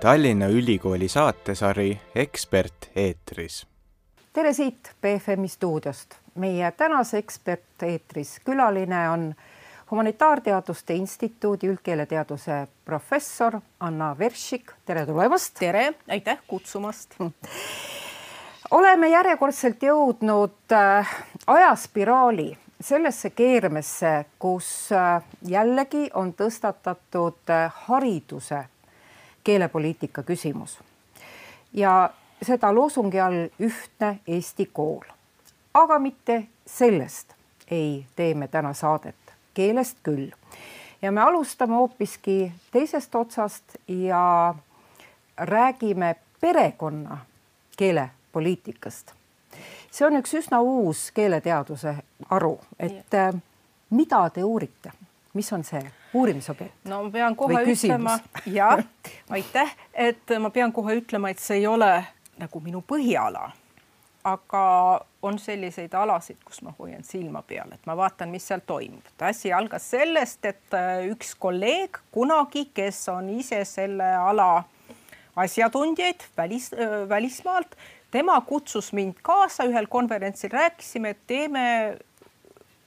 [0.00, 3.66] Tallinna Ülikooli saatesari Ekspert eetris.
[4.32, 6.14] tere siit BFM-i stuudiost.
[6.34, 9.34] meie tänase Ekspert eetris külaline on
[9.90, 15.54] Humanitaarteaduste Instituudi üldkeeleteaduse professor Anna Veršik, tere tulemast.
[15.58, 17.14] tere, aitäh kutsumast
[18.70, 21.14] oleme järjekordselt jõudnud äh,
[21.46, 28.64] ajaspiraali sellesse keermesse, kus äh, jällegi on tõstatatud äh, hariduse
[29.44, 30.78] keelepoliitika küsimus.
[31.72, 32.10] Ja
[32.42, 35.04] seda loosungi all ühtne Eesti kool.
[35.74, 37.34] aga mitte sellest
[37.70, 39.16] ei tee me täna saadet,
[39.54, 40.30] keelest küll.
[41.02, 44.54] ja me alustame hoopiski teisest otsast ja
[45.36, 47.18] räägime perekonna
[47.76, 49.12] keelepoliitikast.
[49.90, 51.94] See on üks üsna uus keeleteaduse
[52.30, 53.34] haru, et äh,
[53.90, 54.92] mida te uurite,
[55.34, 55.82] mis on see
[56.14, 56.74] uurimisobjekt?
[56.84, 58.82] no ma pean kohe ütlema, jah,
[59.30, 61.90] aitäh, et ma pean kohe ütlema, et see ei ole
[62.40, 63.50] nagu minu põhiala,
[64.24, 64.64] aga
[65.22, 69.04] on selliseid alasid, kus ma hoian silma peal, et ma vaatan, mis seal toimub.
[69.20, 74.64] asi algas sellest, et äh, üks kolleeg kunagi, kes on ise selle ala
[75.36, 77.76] asjatundjaid välis, äh, välismaalt
[78.10, 81.64] tema kutsus mind kaasa ühel konverentsil, rääkisime, et teeme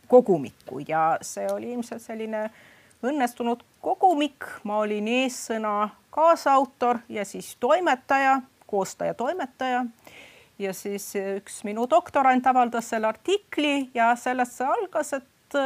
[0.08, 2.50] kogumikku ja see oli ilmselt selline
[3.04, 9.86] õnnestunud kogumik, ma olin eessõna kaasautor ja siis toimetaja, koostaja, toimetaja.
[10.60, 15.60] ja siis üks minu doktorant avaldas selle artikli ja sellest see algas, et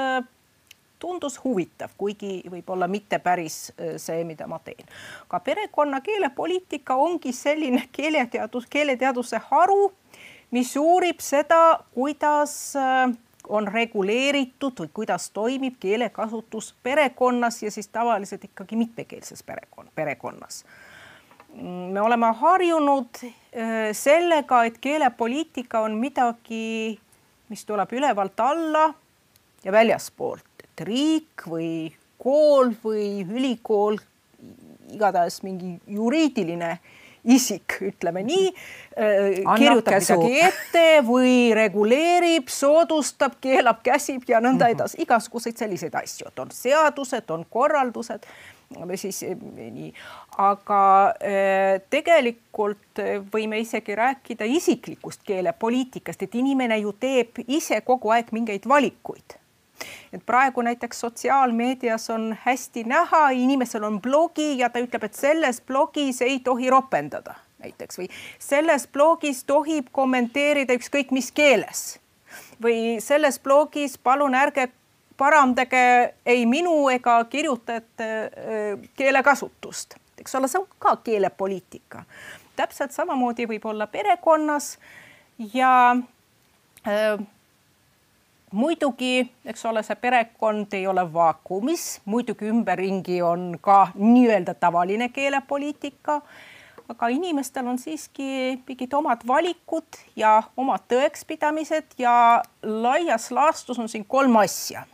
[1.00, 4.86] tundus huvitav, kuigi võib-olla mitte päris äh, see, mida ma teen.
[5.28, 9.92] aga perekonna keelepoliitika ongi selline keeleteadus, keeleteaduse haru,
[10.52, 13.14] mis uurib seda, kuidas äh,
[13.50, 20.66] on reguleeritud või kuidas toimib keelekasutus perekonnas ja siis tavaliselt ikkagi mitmekeelses perekond, perekonnas.
[21.94, 23.32] me oleme harjunud äh,
[23.92, 27.00] sellega, et keelepoliitika on midagi,
[27.50, 28.94] mis tuleb ülevalt alla
[29.64, 31.90] ja väljaspoolt et riik või
[32.22, 33.98] kool või ülikool,
[34.94, 36.78] igatahes mingi juriidiline
[37.28, 38.50] isik, ütleme nii,
[38.98, 44.78] äh, kirjutab midagi ette või reguleerib, soodustab, keelab, käsib ja nõnda mhm.
[44.78, 48.28] edasi, igasuguseid selliseid asju, et on seadused, on korraldused
[48.76, 49.94] või siis eh, nii,
[50.44, 50.82] aga
[51.24, 53.02] äh, tegelikult
[53.34, 59.38] võime isegi rääkida isiklikust keelepoliitikast, et inimene ju teeb ise kogu aeg mingeid valikuid
[60.14, 65.62] et praegu näiteks sotsiaalmeedias on hästi näha, inimesel on blogi ja ta ütleb, et selles
[65.62, 72.00] blogis ei tohi ropendada näiteks või selles blogis tohib kommenteerida ükskõik mis keeles
[72.64, 74.70] või selles blogis palun ärge
[75.18, 82.04] parandage ei minu ega kirjutajate äh, keelekasutust, eks ole, see on ka keelepoliitika.
[82.56, 84.78] täpselt samamoodi võib olla perekonnas
[85.54, 85.96] ja
[86.88, 87.26] äh,
[88.52, 96.22] muidugi, eks ole, see perekond ei ole vaakumis, muidugi ümberringi on ka nii-öelda tavaline keelepoliitika.
[96.90, 104.06] aga inimestel on siiski mingid omad valikud ja omad tõekspidamised ja laias laastus on siin
[104.06, 104.86] kolm asja.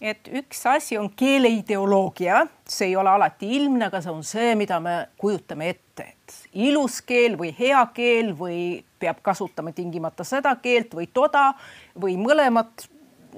[0.00, 4.78] Et üks asi on keeleideoloogia, see ei ole alati ilmne, aga see on see, mida
[4.82, 6.36] me kujutame ette, et
[6.68, 11.50] ilus keel või hea keel või peab kasutama tingimata seda keelt või toda
[11.98, 12.86] või mõlemat,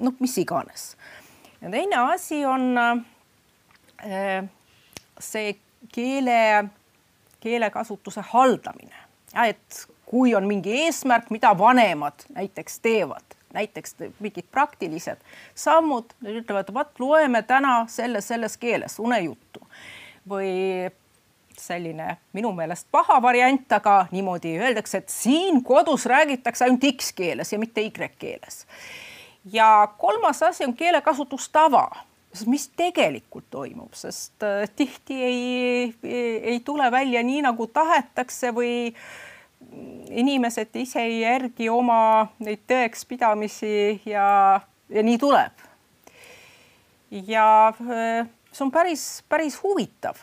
[0.01, 0.95] noh, mis iganes.
[1.61, 4.45] ja teine asi on äh,
[5.19, 5.55] see
[5.93, 6.69] keele,
[7.41, 9.07] keelekasutuse haldamine,
[9.45, 15.21] et kui on mingi eesmärk, mida vanemad näiteks teevad, näiteks mingid praktilised
[15.55, 19.63] sammud, ütlevad, vot loeme täna selles, selles keeles unejuttu.
[20.29, 20.91] Või
[21.61, 27.53] selline minu meelest paha variant, aga niimoodi öeldakse, et siin kodus räägitakse ainult X keeles
[27.53, 28.65] ja mitte Y keeles.
[29.51, 31.89] ja kolmas asi on keelekasutustava,
[32.45, 38.93] mis tegelikult toimub, sest äh, tihti ei, ei, ei tule välja nii, nagu tahetakse või
[40.09, 44.59] inimesed ise ei järgi oma neid tõekspidamisi ja,
[44.89, 45.65] ja nii tuleb.
[47.11, 50.19] ja äh, see on päris, päris huvitav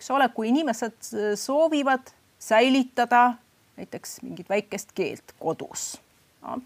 [0.00, 3.34] eks ole, kui inimesed äh, soovivad säilitada
[3.76, 6.00] näiteks mingit väikest keelt kodus
[6.42, 6.58] no,,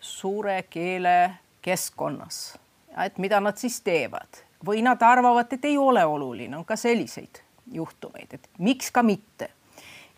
[0.00, 1.30] suure keele
[1.62, 2.58] keskkonnas,
[3.04, 7.40] et mida nad siis teevad või nad arvavad, et ei ole oluline, on ka selliseid
[7.72, 9.48] juhtumeid, et miks ka mitte.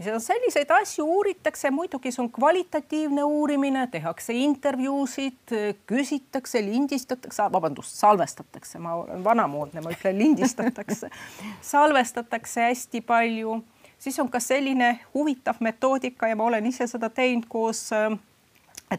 [0.02, 5.54] Selliseid asju uuritakse, muidugi see on kvalitatiivne uurimine, tehakse intervjuusid,
[5.86, 11.10] küsitakse, lindistatakse, vabandust, salvestatakse, ma olen vanamoodne, ma ütlen lindistatakse.
[11.72, 13.58] Salvestatakse hästi palju,
[13.98, 18.14] siis on ka selline huvitav metoodika ja ma olen ise seda teinud koos äh,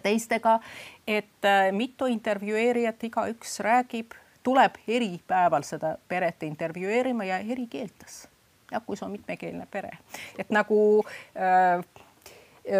[0.03, 0.59] teistega,
[1.07, 4.13] et äh, mitu intervjueerijat igaüks räägib,
[4.43, 8.25] tuleb eri päeval seda peret intervjueerima ja eri keeltes
[8.73, 9.97] jah, kui see on mitmekeelne pere,
[10.39, 10.79] et nagu
[11.37, 11.83] äh,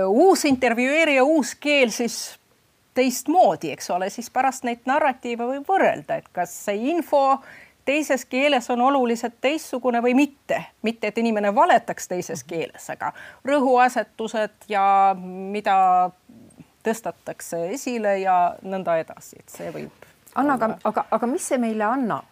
[0.07, 2.39] uus intervjueerija, uus keel siis
[2.93, 7.23] teistmoodi, eks ole, siis pärast neid narratiive võib võrrelda, et kas see info
[7.85, 13.11] teises keeles on oluliselt teistsugune või mitte, mitte et inimene valetaks teises keeles, aga
[13.45, 14.85] rõhuasetused ja
[15.19, 16.11] mida
[16.83, 20.07] tõstatakse esile ja nõnda edasi, et see võib.
[20.35, 22.29] Anna, aga, aga, aga mis see meile annab?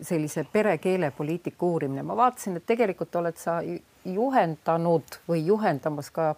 [0.00, 3.58] Sellise perekeelepoliitika uurimine, ma vaatasin, et tegelikult oled sa
[4.04, 6.34] juhendanud või juhendamas ka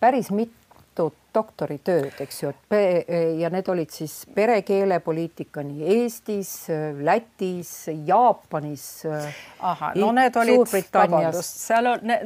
[0.00, 6.52] päris mitut doktoritööd, eks ju, et ja need olid siis perekeelepoliitika nii Eestis,
[7.04, 7.72] Lätis,
[8.06, 8.86] Jaapanis.
[9.60, 12.16] ahah, no need olid, vabandust, seal on,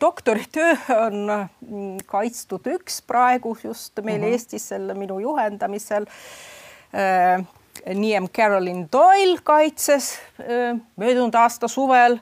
[0.00, 4.28] doktoritöö on mm, kaitstud üks praegu just meil mhm.
[4.28, 4.32] -huh.
[4.32, 6.06] Eestis selle minu juhendamisel
[6.94, 7.44] äh,
[7.94, 10.18] Niem Carolyn Doyle kaitses
[10.96, 12.18] möödunud aasta suvel,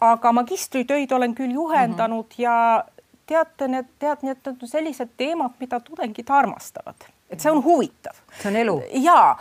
[0.00, 2.42] aga magistritöid olen küll juhendanud mm -hmm.
[2.42, 2.84] ja
[3.26, 8.16] teate, need tead, need on sellised teemad, mida tudengid armastavad, et see on huvitav.
[8.42, 8.82] see on elu.
[8.92, 9.36] ja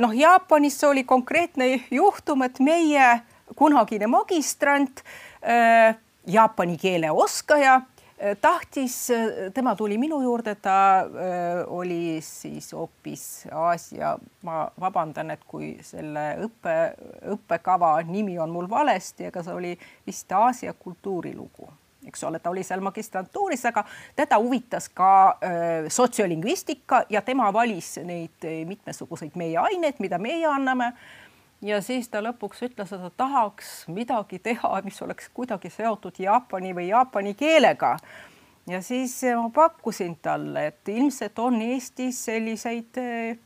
[0.00, 3.20] noh, Jaapanis oli konkreetne juhtum, et meie
[3.56, 5.04] kunagine magistrant,
[6.26, 7.80] jaapani keele oskaja
[8.40, 9.08] tahtis,
[9.54, 16.26] tema tuli minu juurde, ta öö, oli siis hoopis Aasia, ma vabandan, et kui selle
[16.46, 16.76] õppe,
[17.34, 19.72] õppekava nimi on mul valesti, aga see oli
[20.06, 21.66] vist Aasia kultuurilugu,
[22.06, 23.84] eks ole, ta oli seal magistrantuuris, aga
[24.16, 25.10] teda huvitas ka
[25.42, 30.92] öö, sotsiolingvistika ja tema valis neid mitmesuguseid meie aineid, mida meie anname
[31.62, 36.74] ja siis ta lõpuks ütles, et ta tahaks midagi teha, mis oleks kuidagi seotud Jaapani
[36.74, 37.96] või jaapani keelega.
[38.66, 43.38] ja siis ma pakkusin talle, et ilmselt on Eestis selliseid eh,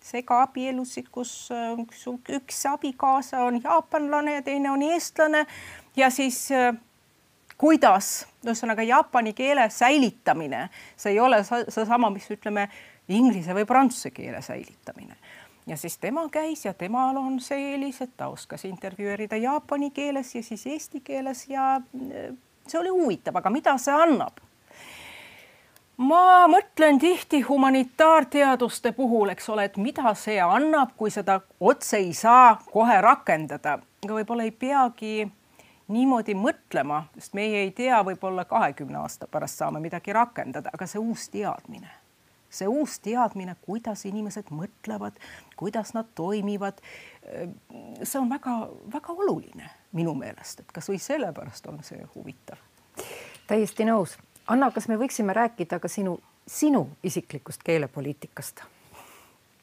[0.00, 5.46] segaabielusid, kus eh, üks abikaasa on jaapanlane ja teine on eestlane
[5.96, 6.72] ja siis eh,
[7.58, 12.68] kuidas, ühesõnaga jaapani keele säilitamine, see ei ole seesama, mis ütleme
[13.08, 15.16] inglise või prantsuse keele säilitamine
[15.68, 20.34] ja siis tema käis ja temal on see eelis, et ta oskas intervjueerida jaapani keeles
[20.34, 22.34] ja siis eesti keeles ja äh,
[22.66, 24.40] see oli huvitav, aga mida see annab?
[25.98, 32.12] ma mõtlen tihti humanitaarteaduste puhul, eks ole, et mida see annab, kui seda otse ei
[32.14, 35.28] saa kohe rakendada, aga võib-olla ei peagi
[35.88, 41.02] niimoodi mõtlema, sest meie ei tea, võib-olla kahekümne aasta pärast saame midagi rakendada, aga see
[41.02, 41.90] uus teadmine
[42.50, 45.18] see uus teadmine, kuidas inimesed mõtlevad,
[45.56, 46.80] kuidas nad toimivad.
[48.02, 52.58] see on väga-väga oluline minu meelest, et kasvõi sellepärast on see huvitav.
[53.46, 54.18] täiesti nõus.
[54.48, 58.62] Anna, kas me võiksime rääkida ka sinu, sinu isiklikust keelepoliitikast?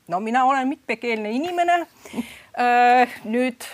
[0.07, 1.87] no mina olen mitmekeelne inimene.
[3.25, 3.65] nüüd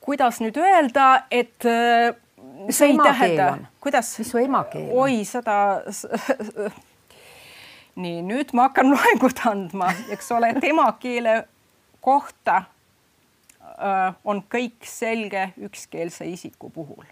[0.00, 1.66] kuidas nüüd öelda, et
[2.70, 3.48] see ei tähenda,
[3.80, 5.02] kuidas, mis su emakeel on?
[5.02, 5.56] oi, seda
[7.98, 11.42] nii nüüd ma hakkan loengut andma, eks ole, et emakeele
[12.04, 17.04] kohta öö, on kõik selge ükskeelse isiku puhul.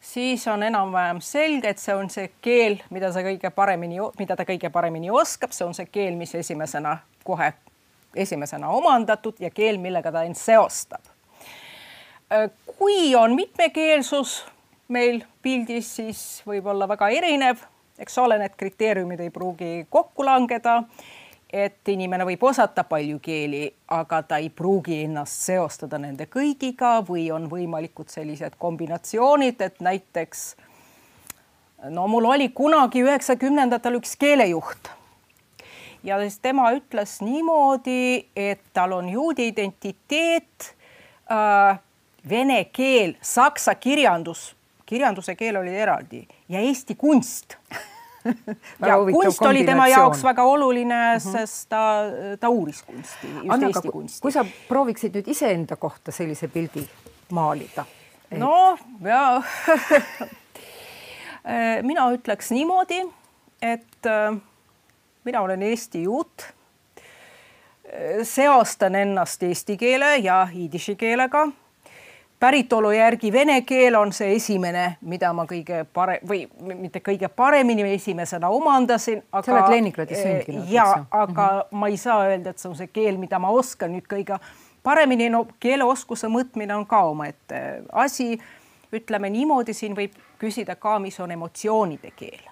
[0.00, 4.48] siis on enam-vähem selge, et see on see keel, mida sa kõige paremini, mida ta
[4.48, 7.52] kõige paremini oskab, see on see keel, mis esimesena kohe
[8.16, 11.04] esimesena omandatud ja keel, millega ta end seostab.
[12.78, 14.44] kui on mitmekeelsus
[14.88, 17.60] meil pildis, siis võib olla väga erinev
[17.98, 20.82] eks ole, need kriteeriumid ei pruugi kokku langeda.
[21.52, 27.26] et inimene võib osata palju keeli, aga ta ei pruugi ennast seostada nende kõigiga või
[27.28, 30.46] on võimalikud sellised kombinatsioonid, et näiteks
[31.92, 34.88] no mul oli kunagi üheksakümnendatel üks keelejuht
[36.04, 40.74] ja siis tema ütles niimoodi, et tal on juudi identiteet
[41.30, 41.78] äh,,
[42.28, 44.52] vene keel, saksa kirjandus,
[44.86, 47.56] kirjanduse keel oli eraldi ja eesti kunst
[48.88, 51.32] ja kunst oli tema jaoks väga oluline mm, -hmm.
[51.32, 51.82] sest ta,
[52.40, 54.20] ta uuris kunsti, just Anna, eesti kunsti.
[54.22, 56.86] kui sa prooviksid nüüd iseenda kohta sellise pildi
[57.30, 57.84] maalida
[58.30, 58.38] et...?
[58.38, 59.42] no ja
[61.82, 63.02] mina ütleks niimoodi,
[63.62, 64.36] et äh,
[65.24, 66.52] mina olen Eesti juut.
[68.22, 71.48] seostan ennast eesti keele ja idiši keelega
[72.42, 76.40] päritolu järgi vene keel on see esimene, mida ma kõige pare- või
[76.74, 79.22] mitte kõige paremini esimesena omandasin.
[79.30, 80.66] sa oled Leningradis sündinud.
[80.70, 81.78] ja, aga mm -hmm.
[81.78, 84.38] ma ei saa öelda, et see on see keel, mida ma oskan nüüd kõige
[84.82, 85.30] paremini.
[85.30, 88.38] no keeleoskuse mõõtmine on ka omaette asi.
[88.92, 92.42] ütleme niimoodi, siin võib küsida ka, mis on emotsioonide keel.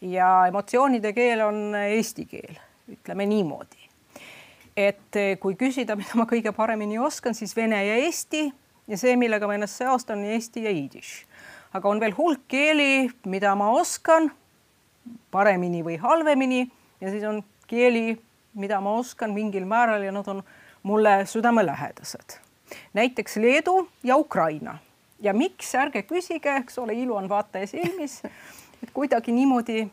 [0.00, 2.56] ja emotsioonide keel on eesti keel,
[2.88, 3.88] ütleme niimoodi
[4.76, 8.52] et kui küsida, mida ma kõige paremini oskan, siis vene ja eesti
[8.92, 11.12] ja see, millega ma ennast seostan, on eesti ja jidiš.
[11.72, 14.28] aga on veel hulk keeli, mida ma oskan
[15.32, 16.66] paremini või halvemini
[17.00, 18.18] ja siis on keeli,
[18.54, 20.42] mida ma oskan mingil määral ja nad on
[20.82, 22.38] mulle südamelähedased.
[22.94, 24.78] näiteks Leedu ja Ukraina
[25.20, 28.22] ja miks, ärge küsige, eks ole, ilu on vaataja silmis.
[28.82, 29.88] et kuidagi niimoodi,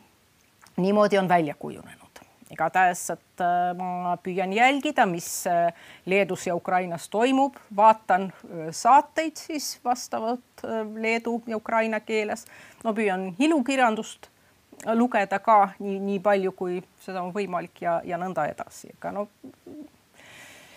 [0.77, 2.08] niimoodi on välja kujunenud
[2.49, 5.69] igatahes, et äh, ma püüan jälgida, mis äh,
[6.09, 10.65] Leedus ja Ukrainas toimub, vaatan äh, saateid siis vastavalt
[10.95, 12.45] leedu ja ukraina keeles.
[12.83, 14.29] no püüan ilukirjandust
[14.95, 19.27] lugeda ka nii, nii palju, kui seda on võimalik ja, ja nõnda edasi, aga no.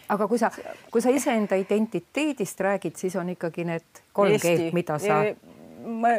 [0.08, 0.50] aga kui sa,
[0.90, 5.36] kui sa iseenda identiteedist räägid, siis on ikkagi need kolm Eesti, keelt, mida sa e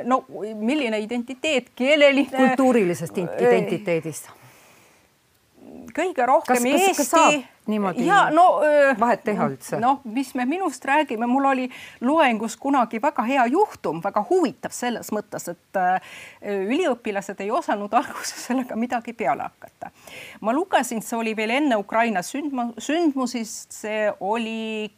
[0.03, 0.25] no
[0.59, 2.31] milline identiteet, keeleline.
[2.35, 4.31] kultuurilisest identiteedist
[5.95, 7.43] kõige rohkem kas, kas, Eesti.
[7.71, 8.45] niimoodi ja, no,
[8.99, 9.79] vahet teha üldse?
[9.81, 11.69] noh, mis me minust räägime, mul oli
[12.01, 15.79] loengus kunagi väga hea juhtum, väga huvitav selles mõttes, et
[16.43, 19.93] üliõpilased ei osanud alguses sellega midagi peale hakata.
[20.41, 24.91] ma lugesin, see oli veel enne Ukraina sündmu-, sündmusi, see oli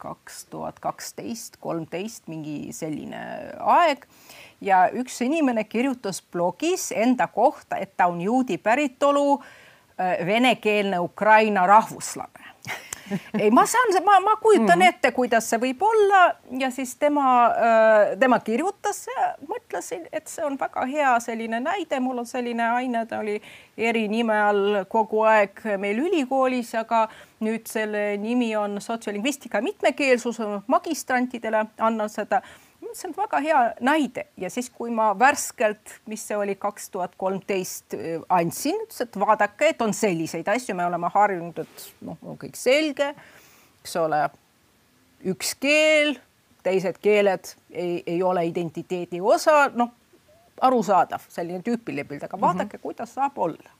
[0.00, 3.20] kaks tuhat kaksteist, kolmteist, mingi selline
[3.60, 4.06] aeg
[4.64, 9.68] ja üks inimene kirjutas blogis enda kohta, et ta on juudi päritolu Äh,
[10.26, 12.50] venekeelne Ukraina rahvuslane.
[13.38, 14.82] Ei, ma saan, ma, ma kujutan mm.
[14.82, 14.88] -hmm.
[14.88, 20.44] ette, kuidas see võib olla ja siis tema, äh, tema kirjutas ja mõtlesin, et see
[20.44, 23.40] on väga hea selline näide, mul on selline aine, ta oli
[23.76, 27.08] erinime all kogu aeg meil ülikoolis, aga
[27.40, 32.42] nüüd selle nimi on sotsiolingvistika mitmekeelsus, magistrantidele annan seda
[32.94, 37.14] see on väga hea näide ja siis, kui ma värskelt, mis see oli kaks tuhat
[37.20, 42.18] kolmteist, äh, andsin, ütles, et vaadake, et on selliseid asju, me oleme harjunud, et noh,
[42.22, 43.12] on kõik selge,
[43.82, 44.24] eks ole,
[45.30, 46.16] üks keel,
[46.64, 49.94] teised keeled ei, ei ole identiteedi osa, noh,
[50.60, 52.82] arusaadav, selline tüüpiline pilt, aga vaadake mm, -hmm.
[52.82, 53.70] kuidas saab olla.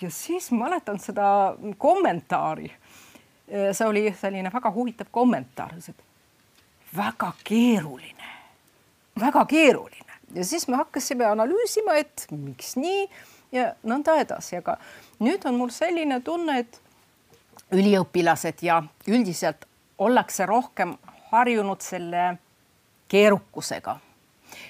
[0.00, 2.70] ja siis mäletan seda kommentaari.
[2.70, 6.07] Äh, see oli selline väga huvitav kommentaar, et
[6.96, 8.34] väga keeruline,
[9.20, 10.04] väga keeruline.
[10.34, 13.06] Ja siis me hakkasime analüüsima, et miks nii
[13.52, 14.76] ja nõnda edasi, aga
[15.24, 16.80] nüüd on mul selline tunne, et
[17.72, 19.64] üliõpilased ja üldiselt
[19.98, 20.96] ollakse rohkem
[21.30, 22.36] harjunud selle
[23.08, 23.98] keerukusega.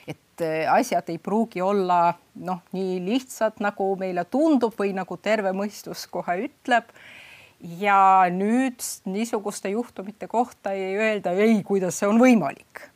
[0.07, 5.53] et äh, asjad ei pruugi olla noh, nii lihtsad, nagu meile tundub või nagu terve
[5.53, 6.91] mõistus kohe ütleb
[7.61, 12.87] ja nüüd niisuguste juhtumite kohta ei öelda ei, kuidas see on võimalik.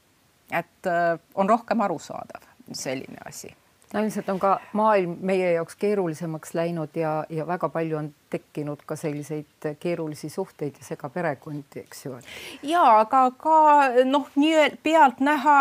[0.53, 3.55] et äh, on rohkem arusaadav selline asi
[3.93, 8.85] no ilmselt on ka maailm meie jaoks keerulisemaks läinud ja, ja väga palju on tekkinud
[8.87, 12.19] ka selliseid keerulisi suhteid ja segaperekondi, eks ju.
[12.63, 13.57] ja aga ka
[14.09, 15.59] noh, nii pealtnäha,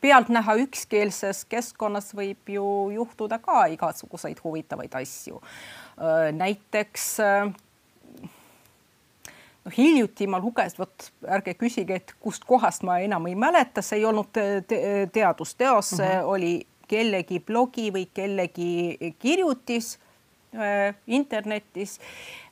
[0.00, 5.42] pealtnäha ükskeelses keskkonnas võib ju juhtuda ka igasuguseid huvitavaid asju.
[5.98, 7.54] Äh, näiteks äh,
[9.64, 14.06] noh, hiljuti ma lugesin, vot ärge küsige, et kustkohast ma enam ei mäleta, see ei
[14.08, 16.24] olnud te teadusteos mm, -hmm.
[16.24, 16.54] oli
[16.88, 19.98] kellegi blogi või kellegi kirjutis
[20.54, 22.00] äh, internetis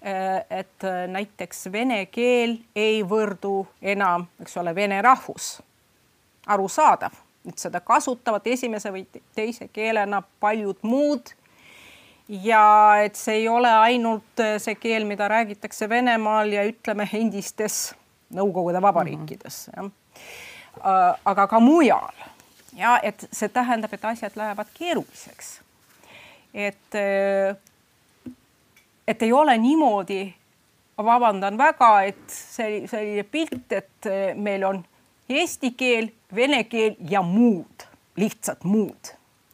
[0.07, 0.45] äh,.
[0.50, 5.62] et äh, näiteks vene keel ei võrdu enam, eks ole, vene rahvus.
[6.47, 7.12] arusaadav,
[7.49, 11.35] et seda kasutavad esimese või teise keelena paljud muud
[12.28, 17.94] ja et see ei ole ainult äh, see keel, mida räägitakse Venemaal ja ütleme endistes
[18.32, 21.18] Nõukogude vabariikides mm, -hmm.
[21.24, 22.12] aga ka mujal
[22.76, 25.60] ja et see tähendab, et asjad lähevad keeruliseks.
[26.54, 27.56] et, äh,
[29.08, 30.34] et ei ole niimoodi,
[30.98, 34.84] vabandan väga, et see selline pilt, et meil on
[35.28, 37.86] eesti keel, vene keel ja muud,
[38.16, 39.12] lihtsalt muud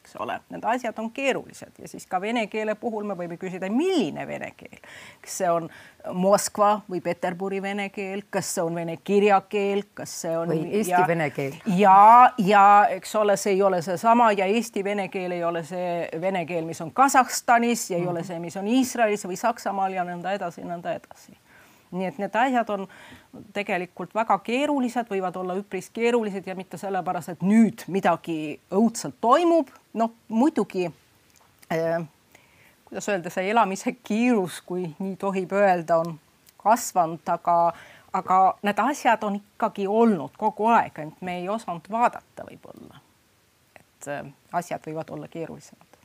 [0.08, 3.68] eks ole, need asjad on keerulised ja siis ka vene keele puhul me võime küsida,
[3.72, 4.80] milline vene keel,
[5.22, 5.68] kas see on
[6.14, 10.94] Moskva või Peterburi vene keel, kas see on vene kirjakeel, kas see on või eesti
[10.94, 11.58] ja, vene keel?
[11.76, 16.08] ja, ja eks ole, see ei ole seesama ja eesti vene keel ei ole see
[16.20, 18.16] vene keel, mis on Kasahstanis ja ei mm -hmm.
[18.16, 21.36] ole see, mis on Iisraelis või Saksamaal ja nõnda edasi, nõnda edasi.
[21.90, 22.86] Nii et need asjad on
[23.56, 29.70] tegelikult väga keerulised, võivad olla üpris keerulised ja mitte sellepärast, et nüüd midagi õudselt toimub,
[29.94, 30.88] noh muidugi
[31.72, 32.06] äh,
[32.88, 36.18] kuidas öelda, see elamise kiirus, kui nii tohib öelda, on
[36.62, 37.58] kasvanud, aga
[38.12, 43.02] aga need asjad on ikkagi olnud kogu aeg, ainult me ei osanud vaadata võib-olla.
[43.76, 46.00] et äh, asjad võivad olla keerulisemad.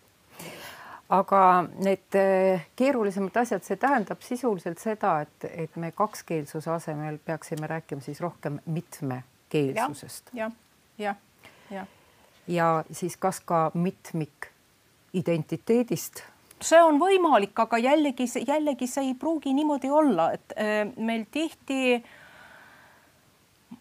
[1.14, 1.42] Aga
[1.84, 8.02] need äh, keerulisemad asjad, see tähendab sisuliselt seda, et, et me kakskeelsuse asemel peaksime rääkima
[8.02, 10.50] siis rohkem mitmekeelsusest ja,.
[10.98, 11.16] jah,
[11.70, 11.88] jah, jah.
[12.48, 14.50] ja siis kas ka mitmik
[15.14, 16.24] identiteedist
[16.64, 21.98] see on võimalik, aga jällegi, jällegi see ei pruugi niimoodi olla, et äh, meil tihti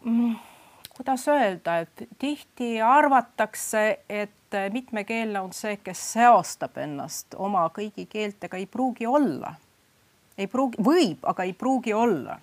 [0.03, 0.35] mm,
[1.03, 8.57] kuidas öelda, et tihti arvatakse, et mitmekeelne on see, kes seostab ennast oma kõigi keeltega,
[8.57, 9.55] ei pruugi olla.
[10.39, 12.39] ei pruugi, võib, aga ei pruugi olla.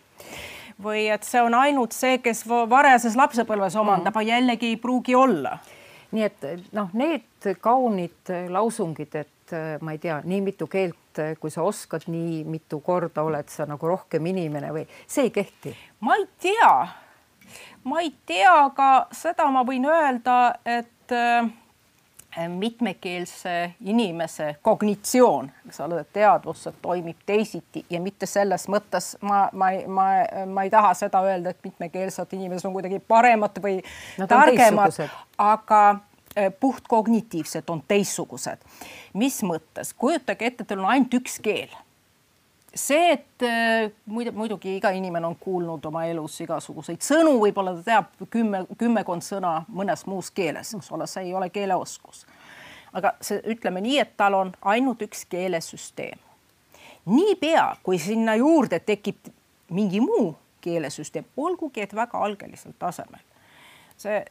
[0.84, 5.16] või et see on ainult see, kes varajases lapsepõlves omandab mm., aga jällegi ei pruugi
[5.16, 5.58] olla.
[6.12, 11.20] nii et noh, need kaunid lausungid, et et äh, ma ei tea, nii mitu keelt,
[11.20, 15.34] äh, kui sa oskad, nii mitu korda oled sa nagu rohkem inimene või see ei
[15.34, 15.76] kehti?
[16.06, 16.74] ma ei tea,
[17.84, 21.50] ma ei tea, aga seda ma võin öelda, et äh,
[22.48, 30.10] mitmekeelse inimese kognitsioon, eks ole, teadvus toimib teisiti ja mitte selles mõttes ma, ma, ma,
[30.46, 33.80] ma ei taha seda öelda, et mitmekeelsed inimesed on kuidagi paremad või
[34.20, 35.02] Nad targemad,
[35.38, 35.82] aga
[36.38, 38.58] Äh, puhtkognitiivsed on teistsugused.
[39.14, 41.72] mis mõttes, kujutage ette, teil on ainult üks keel.
[42.76, 47.84] See, et äh, muidu muidugi iga inimene on kuulnud oma elus igasuguseid sõnu, võib-olla ta
[47.86, 52.26] teab kümme, kümmekond sõna mõnes muus keeles, eks ole, see ei ole keeleoskus.
[52.94, 56.20] aga see, ütleme nii, et tal on ainult üks keelesüsteem.
[57.06, 59.32] niipea, kui sinna juurde tekib
[59.70, 63.22] mingi muu keelesüsteem, olgugi et väga algelisel tasemel,
[63.98, 64.24] see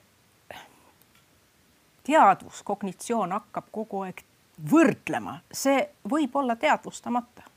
[2.08, 4.22] teadvus, kognitsioon hakkab kogu aeg
[4.70, 7.47] võrdlema, see võib olla teadvustamata.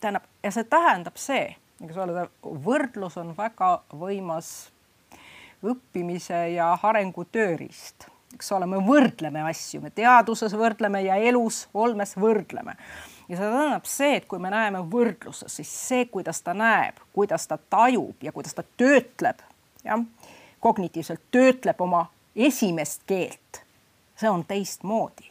[0.00, 1.54] Tähendab, ja see tähendab see,
[1.84, 2.26] eks ole,
[2.64, 4.70] võrdlus on väga võimas
[5.60, 12.16] õppimise ja arengu tööriist, eks ole, me võrdleme asju, me teaduses võrdleme ja elus olmes
[12.16, 12.76] võrdleme
[13.28, 17.46] ja see tähendab see, et kui me näeme võrdluses, siis see, kuidas ta näeb, kuidas
[17.50, 19.42] ta tajub ja kuidas ta töötleb,
[19.84, 20.04] jah,
[20.60, 23.64] kognitiivselt töötleb oma esimest keelt
[24.20, 25.29] see on teistmoodi.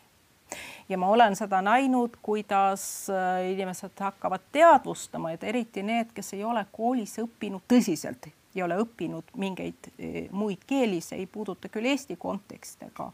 [0.90, 6.44] Ja ma olen seda näinud, kuidas äh, inimesed hakkavad teadvustama, et eriti need, kes ei
[6.44, 11.92] ole koolis õppinud tõsiselt, ei ole õppinud mingeid äh, muid keeli, see ei puuduta küll
[11.92, 13.12] Eesti konteksti, aga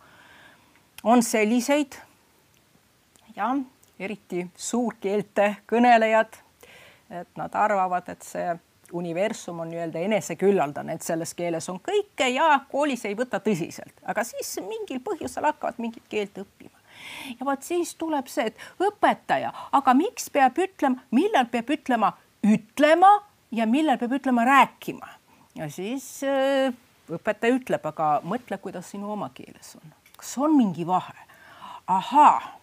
[1.03, 1.99] on selliseid
[3.35, 3.57] jah,
[3.99, 6.39] eriti suurkeelte kõnelejad,
[7.09, 8.47] et nad arvavad, et see
[8.95, 14.23] universum on nii-öelda eneseküllaldane, et selles keeles on kõike ja koolis ei võta tõsiselt, aga
[14.23, 16.84] siis mingil põhjusel hakkavad mingit keelt õppima.
[17.39, 22.13] Ja vot siis tuleb see, et õpetaja, aga miks peab ütlema, millal peab ütlema
[22.45, 23.11] ütlema
[23.55, 25.07] ja millal peab ütlema rääkima?
[25.55, 26.73] Ja siis äh,
[27.11, 31.25] õpetaja ütleb, aga mõtle, kuidas sinu oma keeles on, kas on mingi vahe?
[31.87, 32.57] ahaa.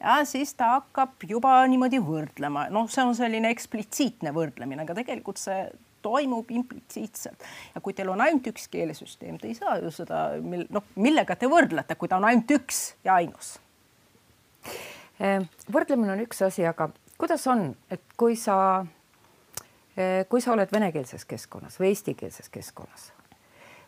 [0.00, 5.40] Ja siis ta hakkab juba niimoodi võrdlema, noh, see on selline eksplitsiitne võrdlemine, aga tegelikult
[5.40, 5.62] see
[6.04, 7.46] toimub implitsiitselt.
[7.74, 11.38] Ja kui teil on ainult üks keelesüsteem, te ei saa ju seda, mil noh, millega
[11.38, 13.56] te võrdlete, kui ta on ainult üks ja ainus.
[15.20, 18.84] Ehm, võrdlemine on üks asi, aga kuidas on, et kui sa,
[19.96, 23.12] eh, kui sa oled venekeelses keskkonnas või eestikeelses keskkonnas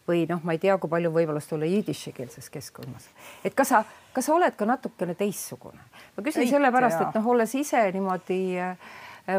[0.08, 3.10] või noh, ma ei tea, kui palju võimalust olla jidišikeelses keskkonnas,
[3.44, 3.82] et kas sa,
[4.16, 5.84] kas sa oled ka natukene teistsugune?
[6.16, 8.88] ma küsin sellepärast, et noh, olles ise niimoodi äh,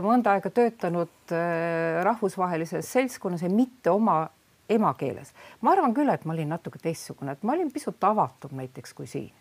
[0.05, 4.21] mõnda aega töötanud äh, rahvusvahelises seltskonnas ja mitte oma
[4.69, 5.33] emakeeles,
[5.65, 9.09] ma arvan küll, et ma olin natuke teistsugune, et ma olin pisut avatum näiteks kui
[9.09, 9.33] siin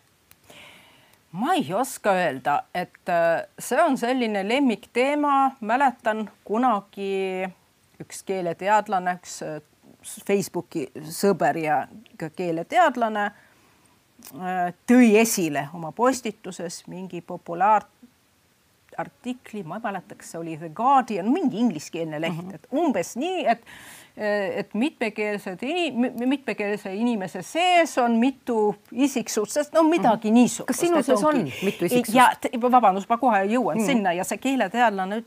[1.31, 7.45] ma ei oska öelda, et äh, see on selline lemmikteema, mäletan kunagi
[7.99, 9.43] üks keeleteadlane, üks
[10.25, 11.87] Facebooki sõber ja
[12.19, 13.33] ka keeleteadlane äh,
[14.89, 21.57] tõi esile oma postituses mingi populaarartikli, ma ei mäleta, kas see oli The Guardian, mingi
[21.59, 22.55] ingliskeelne leht mm, -hmm.
[22.55, 23.61] et umbes nii, et
[24.17, 30.33] et mitmekeelsed inim-, mitmekeelse inimese sees on mitu isiksust, sest no midagi -hmm.
[30.33, 30.67] niisugust.
[30.67, 32.15] kas sinu sees on mitu isiksust?
[32.15, 35.23] ja vabandust, ma kohe jõuan mm sinna ja see keeleteadlane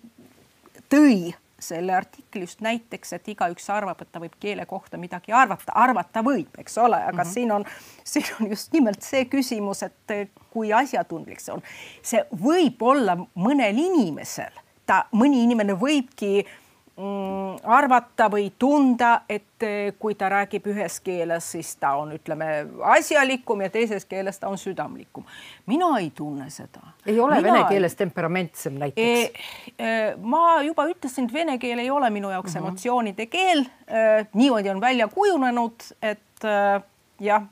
[0.93, 5.73] tõi selle artikli just näiteks, et igaüks arvab, et ta võib keele kohta midagi arvata,
[5.79, 7.33] arvata võib, eks ole, aga mm -hmm.
[7.33, 7.65] siin on,
[8.05, 11.63] siin on just nimelt see küsimus, et kui asjatundlik see on.
[12.03, 14.53] see võib olla mõnel inimesel,
[14.87, 16.62] ta, mõni inimene võibki mm,
[16.97, 22.49] arvata või tunda, et eh, kui ta räägib ühes keeles, siis ta on, ütleme,
[22.95, 25.25] asjalikum ja teises keeles ta on südamlikum.
[25.67, 26.81] mina ei tunne seda.
[27.07, 27.53] ei ole mina...
[27.53, 29.33] vene keeles temperamentsem näiteks e,?
[29.79, 32.67] E, ma juba ütlesin, et vene keel ei ole minu jaoks mm -hmm.
[32.67, 34.27] emotsioonide keel e,.
[34.35, 36.83] niimoodi on välja kujunenud, et e,
[37.21, 37.43] jah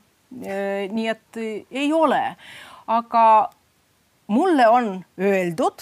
[0.45, 2.35] e,, nii et e, ei ole,
[2.87, 3.49] aga
[4.27, 5.81] mulle on öeldud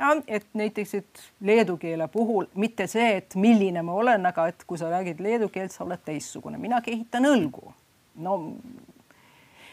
[0.00, 4.64] ja et näiteks, et leedu keele puhul mitte see, et milline ma olen, aga et
[4.66, 7.72] kui sa räägid leedu keelt, sa oled teistsugune, mina kehitan õlgu.
[8.24, 8.36] no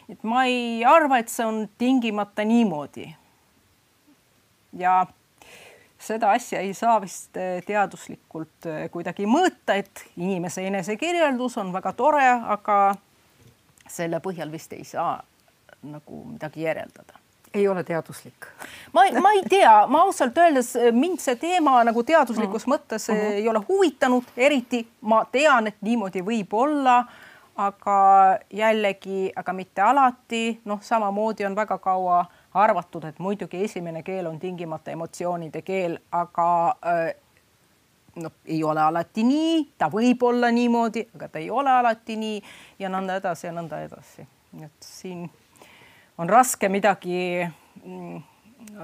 [0.09, 3.07] et ma ei arva, et see on tingimata niimoodi.
[4.77, 5.05] ja
[5.99, 11.93] seda asja ei saa vist eh, teaduslikult eh, kuidagi mõõta, et inimese enesekirjeldus on väga
[11.93, 12.95] tore, aga
[13.87, 15.21] selle põhjal vist ei saa
[15.87, 18.47] nagu midagi järeldada ei ole teaduslik.
[18.93, 22.73] ma, ma ei tea, ma ausalt öeldes mind see teema nagu teaduslikus mm.
[22.73, 23.39] mõttes mm -hmm.
[23.41, 27.03] ei ole huvitanud, eriti ma tean, et niimoodi võib olla,
[27.57, 27.97] aga
[28.53, 34.39] jällegi, aga mitte alati, noh, samamoodi on väga kaua arvatud, et muidugi esimene keel on
[34.39, 37.15] tingimata emotsioonide keel, aga äh,
[38.15, 42.41] noh, ei ole alati nii, ta võib olla niimoodi, aga ta ei ole alati nii
[42.79, 44.27] ja nõnda edasi ja nõnda edasi.
[44.63, 45.29] et siin
[46.17, 47.47] on raske midagi,
[47.83, 48.23] mm,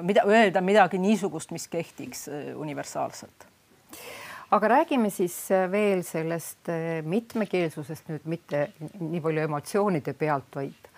[0.05, 3.47] mida öelda midagi niisugust, mis kehtiks äh, universaalselt.
[4.53, 8.67] Aga räägime siis äh, veel sellest äh, mitmekeelsusest nüüd mitte
[8.99, 10.89] nii palju emotsioonide pealt, vaid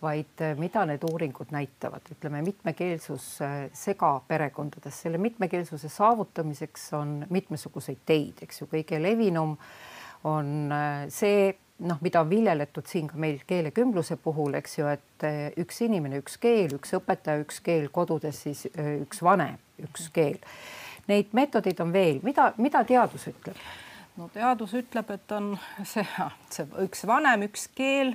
[0.00, 3.24] vaid mida need uuringud näitavad, ütleme mitmekeelsus
[3.76, 9.52] segaperekondades, selle mitmekeelsuse saavutamiseks on mitmesuguseid teid, eks ju, kõige levinum
[10.24, 10.72] on
[11.12, 15.80] see noh, mida on viljeletud siin ka meil keelekümbluse puhul, eks ju, et eh, üks
[15.86, 20.40] inimene, üks keel, üks õpetaja, üks keel, kodudes siis eh, üks vanem, üks keel.
[21.10, 23.60] Neid meetodeid on veel, mida, mida teadus ütleb?
[24.18, 25.54] no teadus ütleb, et on
[25.86, 26.04] see,
[26.52, 28.12] see üks vanem, üks keel.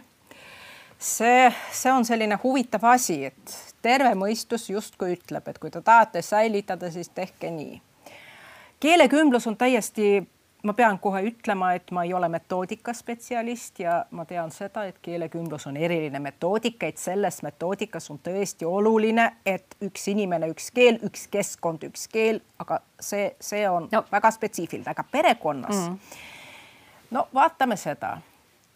[0.99, 6.21] see, see on selline huvitav asi, et terve mõistus justkui ütleb, et kui te tahate
[6.21, 7.81] säilitada, siis tehke nii.
[8.79, 10.27] keelekümblus on täiesti
[10.65, 15.67] ma pean kohe ütlema, et ma ei ole metoodikaspetsialist ja ma tean seda, et keelekümblus
[15.69, 21.27] on eriline metoodika, et selles metoodikas on tõesti oluline, et üks inimene, üks keel, üks
[21.31, 24.03] keskkond, üks keel, aga see, see on no.
[24.11, 25.99] väga spetsiifiline, aga perekonnas mm.
[27.17, 28.15] no vaatame seda,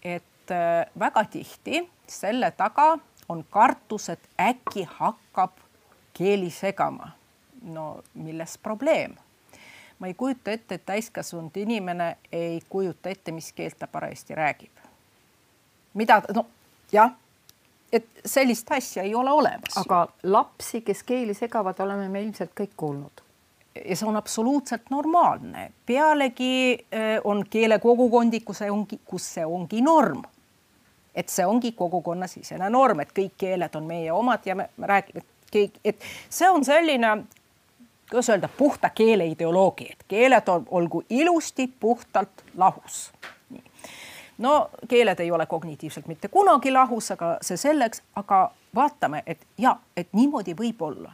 [0.03, 2.91] et äh, väga tihti selle taga
[3.29, 5.57] on kartus, et äkki hakkab
[6.13, 7.15] keeli segama.
[7.61, 9.17] no milles probleem
[9.99, 14.71] ma ei kujuta ette, et täiskasvanud inimene ei kujuta ette, mis keelt ta parajasti räägib.
[15.93, 16.45] mida, no
[16.91, 17.11] jah,
[17.93, 19.77] et sellist asja ei ole olemas.
[19.77, 20.31] aga ju.
[20.31, 23.29] lapsi, kes keeli segavad, oleme me ilmselt kõik kuulnud
[23.85, 25.71] ja see on absoluutselt normaalne.
[25.85, 30.23] pealegi äh, on keelekogukondi, kus see ongi, kus see ongi norm.
[31.15, 35.19] et see ongi kogukonnasisene norm, et kõik keeled on meie omad ja me, me räägime,
[35.23, 37.15] et kõik, et see on selline
[38.09, 43.11] kuidas öelda, puhta keele ideoloogia, et keeled on, olgu ilusti puhtalt lahus.
[44.37, 49.75] no keeled ei ole kognitiivselt mitte kunagi lahus, aga see selleks, aga vaatame, et ja,
[49.97, 51.11] et niimoodi võib olla.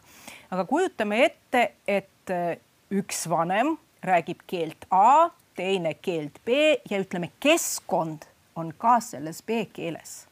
[0.51, 2.57] aga kujutame ette, et äh,
[2.91, 6.49] üks vanem räägib keelt A, teine keelt B
[6.89, 10.27] ja ütleme, keskkond on ka selles B keeles.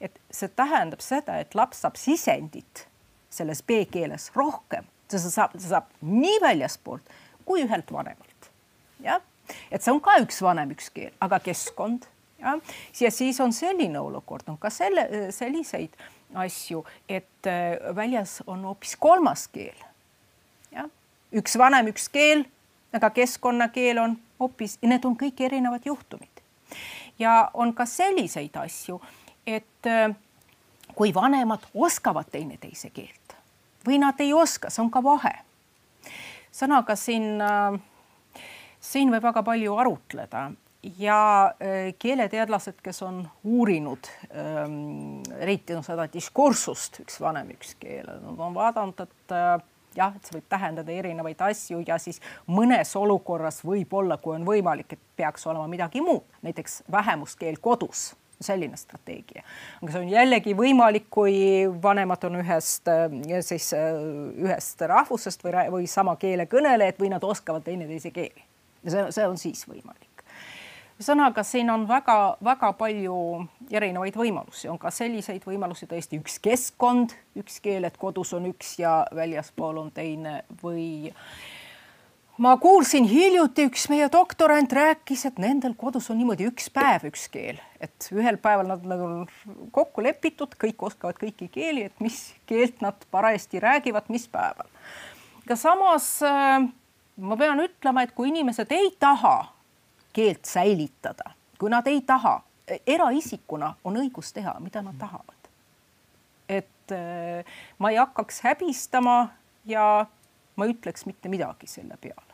[0.00, 2.86] et see tähendab seda, et laps saab sisendit
[3.30, 4.84] selles B keeles rohkem
[5.22, 8.50] see saab, see saab nii väljaspoolt kui ühelt vanemalt.
[9.04, 9.20] jah,
[9.70, 12.08] et see on ka üks vanem, üks keel, aga keskkond
[12.40, 12.60] jah,
[13.00, 15.96] ja siis on selline olukord, on ka selle, selliseid
[16.34, 19.76] asju, et äh, väljas on hoopis kolmas keel.
[20.72, 20.90] jah,
[21.32, 22.44] üks vanem, üks keel,
[22.94, 26.42] aga keskkonnakeel on hoopis, need on kõik erinevad juhtumid.
[27.18, 29.00] ja on ka selliseid asju,
[29.46, 30.14] et äh,
[30.94, 33.23] kui vanemad oskavad teineteise keelt,
[33.86, 35.34] või nad ei oska, see on ka vahe.
[36.54, 37.80] sõnaga siin, äh,
[38.80, 40.50] siin võib väga palju arutleda
[40.98, 48.06] ja äh, keeleteadlased, kes on uurinud ähm, eriti no seda diskursust, üks vanem, üks keel,
[48.06, 49.54] nad on vaadanud, et äh,
[49.96, 54.92] jah, et see võib tähendada erinevaid asju ja siis mõnes olukorras võib-olla, kui on võimalik,
[54.94, 59.42] et peaks olema midagi muud, näiteks vähemuskeel kodus selline strateegia.
[59.82, 61.36] aga see on jällegi võimalik, kui
[61.82, 62.90] vanemad on ühest
[63.46, 68.44] siis ühest rahvusest või, või sama keele kõnelejad või nad oskavad teineteise keeli.
[68.86, 70.24] see, see on siis võimalik.
[70.98, 73.18] ühesõnaga, siin on väga-väga palju
[73.70, 78.78] erinevaid võimalusi, on ka selliseid võimalusi tõesti üks keskkond, üks keel, et kodus on üks
[78.78, 81.12] ja väljaspool on teine või
[82.38, 87.28] ma kuulsin hiljuti, üks meie doktorant rääkis, et nendel kodus on niimoodi üks päev, üks
[87.32, 89.08] keel, et ühel päeval nad nagu
[89.74, 92.18] kokku lepitud, kõik oskavad kõiki keeli, et mis
[92.50, 94.70] keelt nad parajasti räägivad, mis päeval.
[95.44, 96.66] aga samas äh,
[97.16, 99.52] ma pean ütlema, et kui inimesed ei taha
[100.14, 102.40] keelt säilitada, kui nad ei taha,
[102.86, 105.50] eraisikuna on õigus teha, mida nad tahavad.
[106.48, 107.46] et äh,
[107.78, 109.28] ma ei hakkaks häbistama
[109.64, 110.06] ja
[110.56, 112.32] ma ei ütleks mitte midagi selle peale.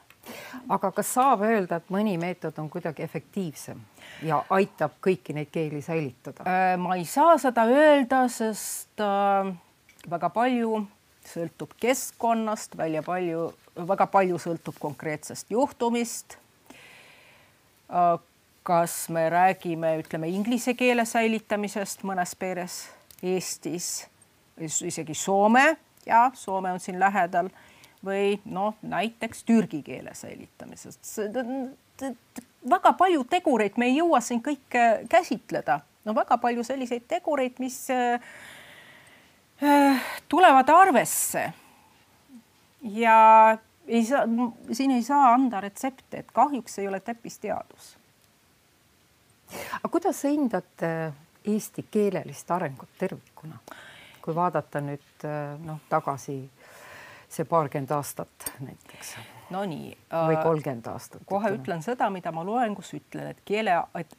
[0.68, 3.80] aga kas saab öelda, et mõni meetod on kuidagi efektiivsem
[4.22, 6.44] ja aitab kõiki neid keeli säilitada?
[6.44, 9.52] Äh, ma ei saa seda öelda, sest äh,
[10.10, 10.84] väga palju
[11.30, 13.50] sõltub keskkonnast, välja palju,
[13.88, 16.36] väga palju sõltub konkreetsest juhtumist.
[17.90, 18.16] Äh,
[18.62, 22.82] kas me räägime, ütleme inglise keele säilitamisest mõnes peres
[23.22, 24.06] Eestis,
[24.60, 25.64] isegi Soome
[26.06, 27.48] ja Soome on siin lähedal
[28.04, 31.18] või noh, näiteks türgi keele säilitamisest.
[32.70, 37.90] väga palju tegureid, me ei jõua siin kõike käsitleda, no väga palju selliseid tegureid, mis
[37.90, 38.20] äh,
[40.28, 41.52] tulevad arvesse.
[42.82, 44.24] ja ei saa,
[44.72, 47.96] siin ei saa anda retsepte, et kahjuks ei ole täppisteadus.
[49.82, 51.12] aga kuidas sa hindad äh,
[51.44, 53.58] eesti keelelist arengut tervikuna,
[54.22, 56.42] kui vaadata nüüd äh, noh, tagasi
[57.30, 59.14] see paarkümmend aastat näiteks.
[59.50, 59.96] Nonii.
[60.12, 61.22] või äh, kolmkümmend aastat.
[61.26, 61.62] kohe ütleme.
[61.62, 64.14] ütlen seda, mida ma loengus ütlen, et keele, et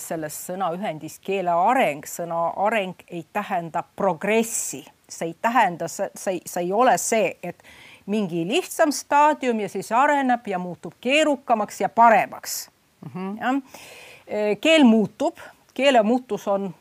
[0.00, 6.62] selles sõnaühendis keele areng, sõna areng ei tähenda progressi, see ei tähenda, see, see, see
[6.68, 7.62] ei ole see, et
[8.06, 13.10] mingi lihtsam staadium ja siis areneb ja muutub keerukamaks ja paremaks mm.
[13.14, 13.38] -hmm.
[13.40, 15.38] jah, äh, keel muutub,
[15.74, 16.74] keele muutus on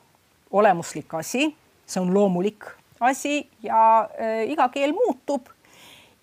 [0.51, 1.55] olemuslik asi,
[1.85, 2.65] see on loomulik
[3.05, 5.49] asi ja äh, iga keel muutub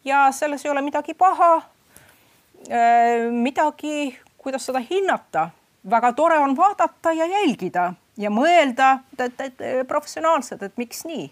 [0.05, 3.31] ja selles ei ole midagi paha äh,.
[3.31, 5.51] midagi, kuidas seda hinnata,
[5.91, 11.31] väga tore on vaadata ja jälgida ja mõelda et, professionaalselt, et miks nii.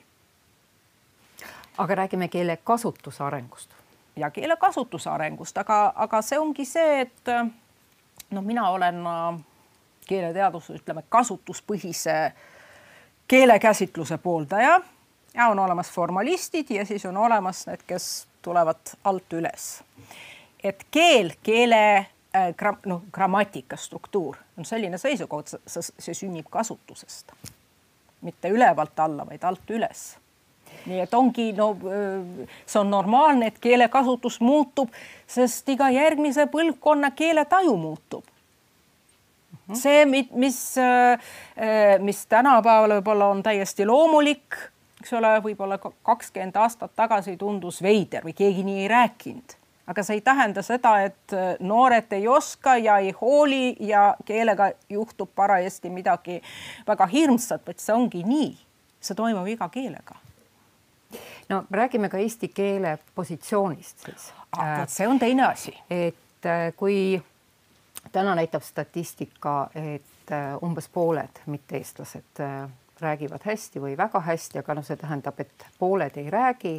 [1.79, 3.71] aga räägime keele kasutuse arengust.
[4.17, 7.35] ja keele kasutuse arengust, aga, aga see ongi see, et
[8.31, 9.41] noh, mina olen äh,
[10.07, 12.33] keeleteaduse, ütleme kasutuspõhise
[13.29, 14.81] keelekäsitluse pooldaja
[15.35, 19.83] ja on olemas formalistid ja siis on olemas need, kes tulevad alt üles.
[20.65, 27.33] et keel, keele äh, gram, noh, grammatika struktuur on selline seisukoht, see sünnib kasutusest,
[28.21, 30.11] mitte ülevalt alla, vaid alt üles
[30.87, 34.93] nii et ongi no see on normaalne, et keelekasutus muutub,
[35.29, 38.25] sest iga järgmise põlvkonna keeletaju muutub.
[39.75, 44.57] see, mis, äh, mis tänapäeval võib-olla on täiesti loomulik
[45.01, 49.57] eks ole, võib-olla kakskümmend aastat tagasi tundus veider või keegi nii ei rääkinud,
[49.91, 54.73] aga see ei tähenda seda, et äh, noored ei oska ja ei hooli ja keelega
[54.89, 56.41] juhtub parajasti midagi
[56.87, 58.51] väga hirmsat, vaid see ongi nii,
[59.01, 60.19] see toimub iga keelega.
[61.49, 64.87] no räägime ka eesti keele positsioonist siis ah,.
[64.87, 65.75] see on teine asi.
[65.91, 67.23] et äh, kui
[68.13, 70.33] täna näitab statistika, et
[70.63, 72.41] umbes pooled mitte-eestlased
[73.03, 76.75] räägivad hästi või väga hästi, aga noh, see tähendab, et pooled ei räägi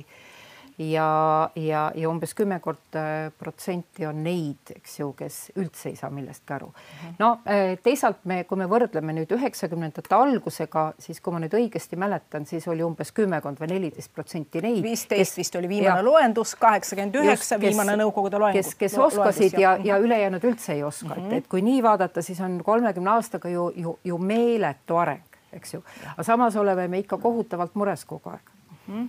[0.77, 6.10] ja, ja, ja umbes kümmekond äh, protsenti on neid, eks ju, kes üldse ei saa
[6.13, 6.71] millestki aru.
[6.71, 7.15] Mhm.
[7.19, 11.99] no äh, teisalt me, kui me võrdleme nüüd üheksakümnendate algusega, siis kui ma nüüd õigesti
[11.99, 14.81] mäletan, siis oli umbes kümmekond või neliteist protsenti neid.
[14.84, 18.55] viisteist vist oli viimane ja, loendus, kaheksakümmend üheksa viimane Nõukogude loeng.
[18.55, 21.34] kes, kes oskasid ja, ja, ja ülejäänud üldse ei oska mm, -hmm.
[21.34, 25.73] et, et kui nii vaadata, siis on kolmekümne aastaga ju, ju, ju meeletu areng eks
[25.73, 25.83] ju,
[26.13, 28.53] aga samas oleme me ikka kohutavalt mures kogu aeg
[28.87, 28.93] mm.
[28.93, 29.07] -hmm.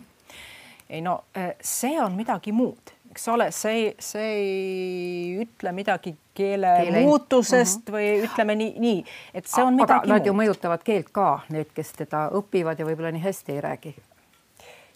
[0.88, 6.76] ei no äh, see on midagi muud, eks ole, see, see ei ütle midagi keele,
[6.82, 7.98] keele muutusest mm -hmm.
[7.98, 11.92] või ütleme nii, nii, et see on midagi nad ju mõjutavad keelt ka, need, kes
[11.92, 13.94] teda õpivad ja võib-olla nii hästi ei räägi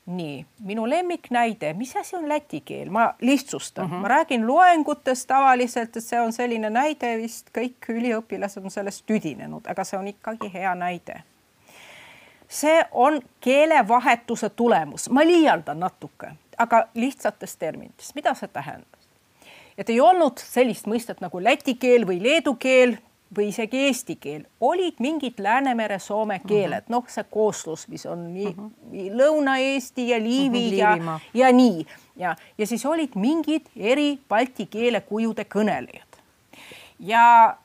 [0.07, 4.01] nii, minu lemmiknäide, mis asi on läti keel, ma lihtsustan mm, -hmm.
[4.01, 9.67] ma räägin loengutes tavaliselt, et see on selline näide, vist kõik üliõpilased on sellest tüdinenud,
[9.67, 11.23] aga see on ikkagi hea näide
[12.49, 18.97] see on keelevahetuse tulemus, ma liialdan natuke, aga lihtsates terminites, mida see tähendab?
[19.79, 22.97] et ei olnud sellist mõistet nagu läti keel või leedu keel
[23.37, 26.95] või isegi eesti keel, olid mingid Läänemere soome keeled -huh.
[26.95, 29.11] noh, see kooslus, mis on nii uh -huh.
[29.19, 34.67] Lõuna-Eesti ja Liivi uh -huh, ja, ja nii ja, ja siis olid mingid eri balti
[34.67, 36.21] keelekujude kõnelejad.
[36.99, 37.57] ja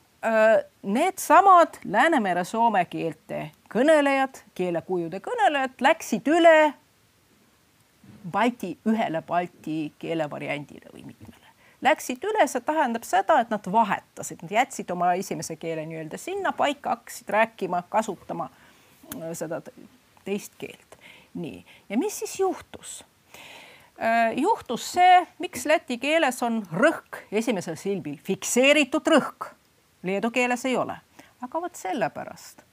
[0.82, 6.72] needsamad Läänemere soome keelte kõnelejad, keelekujude kõnelejad läksid üle
[8.30, 11.38] Balti, ühele Balti keelevariandile või mitmele.
[11.82, 16.52] läksid üle, see tähendab seda, et nad vahetasid, nad jätsid oma esimese keele nii-öelda sinna
[16.52, 18.50] paika, hakkasid rääkima, kasutama
[19.16, 19.62] äh, seda
[20.24, 20.98] teist keelt.
[21.34, 23.04] nii, ja mis siis juhtus?
[23.98, 29.50] Äh, juhtus see, miks läti keeles on rõhk esimesel silbil, fikseeritud rõhk.
[30.02, 30.96] Leedu keeles ei ole,
[31.42, 32.66] aga vot sellepärast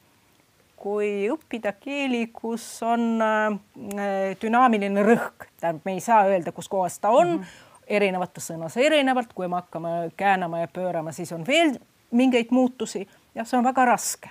[0.79, 6.99] kui õppida keeli, kus on äh, dünaamiline rõhk, tähendab, me ei saa öelda, kus kohas
[6.99, 7.83] ta on mm, -hmm.
[7.99, 11.75] erinevate sõnas erinevalt, kui me hakkame käänama ja pöörama, siis on veel
[12.11, 14.29] mingeid muutusi ja see on väga raske.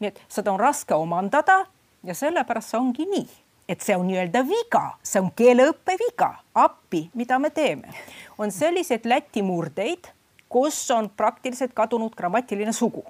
[0.00, 1.66] nii et seda on raske omandada
[2.04, 3.28] ja sellepärast see ongi nii,
[3.68, 7.94] et see on nii-öelda viga, see on keeleõppe viga, appi, mida me teeme,
[8.38, 10.10] on selliseid läti murdeid,
[10.52, 13.04] kus on praktiliselt kadunud grammatiline sugu.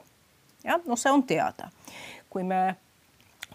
[0.65, 1.71] jah, noh, see on teada
[2.33, 2.61] kui me,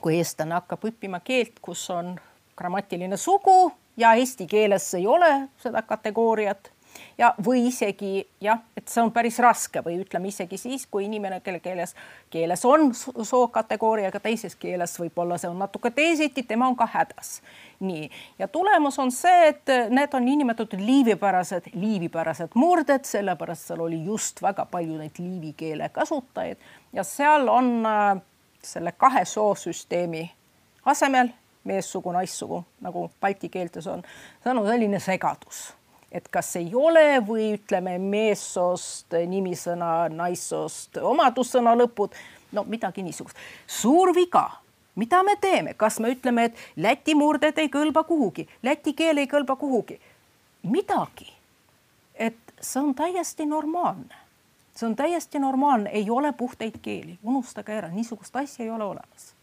[0.02, 2.14] kui eestlane hakkab õppima keelt, kus on
[2.58, 6.72] grammatiline sugu ja eesti keeles ei ole seda kategooriat
[7.18, 9.82] ja, või isegi jah, et see on päris raske.
[9.86, 11.96] Või ütleme isegi siis, kui inimene, kelle keeles,
[12.34, 17.42] keeles on sookategooria, aga teises keeles võib-olla see on natuke teisiti, tema on ka hädas.
[17.80, 24.00] nii, ja tulemus on see, et need on niinimetatud liivipärased, liivipärased murded, sellepärast seal oli
[24.06, 26.58] just väga palju neid liivi keele kasutajaid.
[26.94, 28.18] Ja seal on äh,
[28.64, 30.32] selle kahe soosüsteemi
[30.86, 31.30] asemel
[31.68, 34.04] meessugu, naissugu, nagu balti keeltes on,
[34.44, 35.68] see on selline segadus,
[36.12, 42.16] et kas ei ole või ütleme meessoost nimisõna, naissoost omadussõna lõpud,
[42.52, 43.38] no midagi niisugust.
[43.68, 44.50] suur viga,
[44.96, 49.28] mida me teeme, kas me ütleme, et läti murded ei kõlba kuhugi, läti keel ei
[49.28, 50.00] kõlba kuhugi,
[50.64, 51.34] midagi,
[52.16, 54.24] et see on täiesti normaalne.
[54.78, 59.34] See on täiesti normaalne, ei ole puhtaid keeli, unustage ära, niisugust asja ei ole olemas.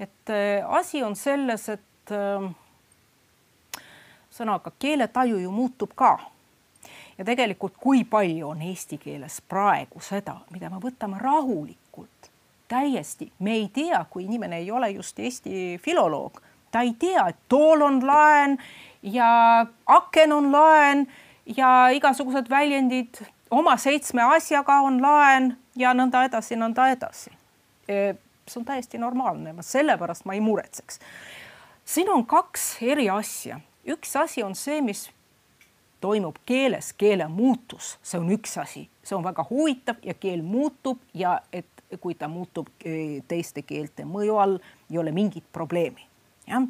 [0.00, 2.50] et äh, asi on selles, et äh,
[4.32, 6.18] sõnaga keeletaju ju muutub ka.
[7.18, 12.30] ja tegelikult, kui palju on eesti keeles praegu seda, mida me võtame rahulikult,
[12.68, 16.40] täiesti, me ei tea, kui inimene ei ole just Eesti filoloog,
[16.70, 18.56] ta ei tea, et tool on laen
[19.02, 21.06] ja aken on laen
[21.46, 27.32] ja igasugused väljendid oma seitsme asjaga on laen ja nõnda edasi, nõnda edasi.
[27.88, 28.14] E,
[28.48, 31.00] see on täiesti normaalne, sellepärast ma ei muretseks.
[31.84, 35.10] siin on kaks eri asja, üks asi on see, mis
[36.02, 40.98] toimub keeles, keele muutus, see on üks asi, see on väga huvitav ja keel muutub
[41.14, 41.68] ja et
[42.00, 44.58] kui ta muutub e, teiste keelte mõju all,
[44.90, 46.06] ei ole mingit probleemi.
[46.48, 46.64] jah,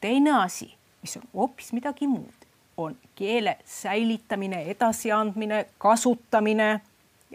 [0.00, 0.70] teine asi,
[1.02, 6.80] mis on hoopis midagi muud, on keele säilitamine, edasiandmine, kasutamine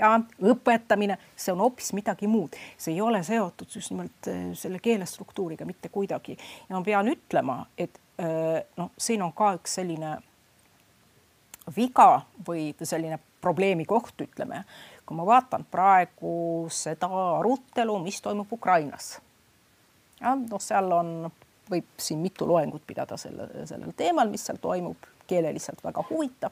[0.01, 0.15] ja
[0.51, 5.67] õpetamine, see on hoopis midagi muud, see ei ole seotud just nimelt äh, selle keelestruktuuriga
[5.69, 10.17] mitte kuidagi ja ma pean ütlema, et äh, noh, siin on ka üks selline
[11.75, 14.63] viga või selline probleemi koht, ütleme,
[15.05, 19.19] kui ma vaatan praegu seda arutelu, mis toimub Ukrainas.
[20.21, 21.31] noh, seal on,
[21.69, 26.51] võib siin mitu loengut pidada selle, sellel teemal, mis seal toimub keeleliselt väga huvitav.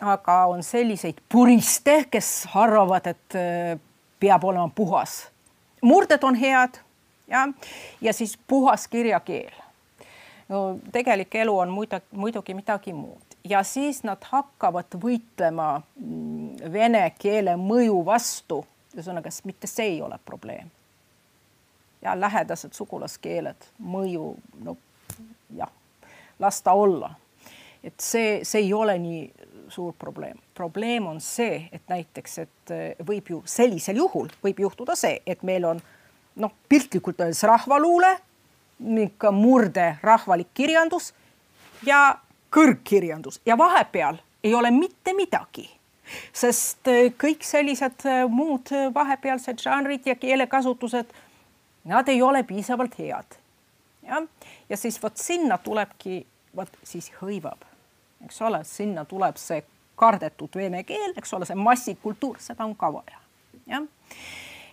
[0.00, 3.80] Aga on selliseid puriste, kes arvavad, et äh,
[4.20, 5.28] peab olema puhas.
[5.82, 6.78] murded on head
[7.28, 7.48] ja,
[8.00, 9.52] ja siis puhas kirjakeel.
[10.48, 17.12] no tegelik elu on muidugi, muidugi midagi muud ja siis nad hakkavad võitlema mm, vene
[17.18, 18.64] keele mõju vastu.
[18.94, 20.70] ühesõnaga, mitte see ei ole probleem.
[22.02, 24.76] ja lähedased sugulaskeeled, mõju, no
[25.56, 25.70] jah,
[26.38, 27.14] las ta olla
[27.84, 29.22] et see, see ei ole nii
[29.72, 30.38] suur probleem.
[30.54, 35.42] probleem on see, et näiteks, et eh, võib ju sellisel juhul võib juhtuda see, et
[35.42, 35.80] meil on
[36.36, 38.12] noh, piltlikult öeldes rahvaluule,
[39.06, 41.12] ikka murde rahvalik kirjandus
[41.86, 42.18] ja
[42.52, 45.68] kõrgkirjandus ja vahepeal ei ole mitte midagi
[46.36, 51.16] sest eh, kõik sellised eh, muud vahepealsed žanrid ja keelekasutused,
[51.88, 53.38] nad ei ole piisavalt head.
[54.06, 54.26] jah,
[54.68, 56.24] ja siis vot sinna tulebki,
[56.56, 57.71] vot siis hõivab
[58.24, 59.62] eks ole, sinna tuleb see
[59.96, 63.20] kardetud vene keel, eks ole, see massikultuur, seda on ka vaja,
[63.70, 63.86] jah.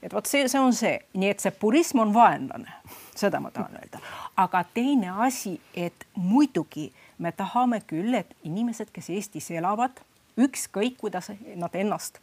[0.01, 2.79] et vot see, see on see, nii et see purism on vaenlane,
[3.19, 4.01] seda ma tahan öelda,
[4.37, 9.99] aga teine asi, et muidugi me tahame küll, et inimesed, kes Eestis elavad,
[10.39, 12.21] ükskõik kuidas nad ennast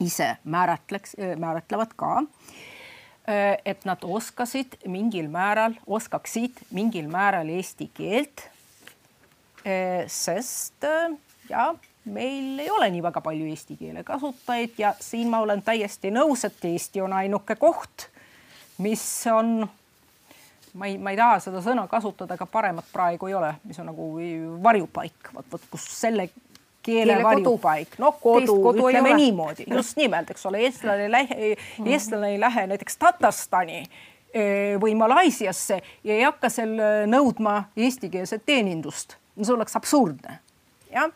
[0.00, 2.22] ise määratleks, määratlevad ka
[3.64, 8.48] et nad oskasid mingil määral, oskaksid mingil määral eesti keelt
[10.08, 11.14] sest eh,
[11.48, 16.12] ja meil ei ole nii väga palju eesti keele kasutajaid ja siin ma olen täiesti
[16.12, 18.08] nõus, et Eesti on ainuke koht,
[18.84, 19.68] mis on,
[20.74, 23.88] ma ei, ma ei taha seda sõna kasutada, aga paremat praegu ei ole, mis on
[23.92, 24.10] nagu
[24.62, 26.28] varjupaik, vot, vot kus selle
[26.84, 31.52] keele varjupaik, no kodu, kodu, ütleme niimoodi, just nimelt, eks ole, eestlane ei lähe,
[31.86, 36.76] eestlane ei lähe näiteks Tatarstani eh, või Malaisiasse ja ei hakka seal
[37.08, 39.16] nõudma eestikeelset teenindust.
[39.42, 40.38] See oleks absurdne,
[40.92, 41.10] jah.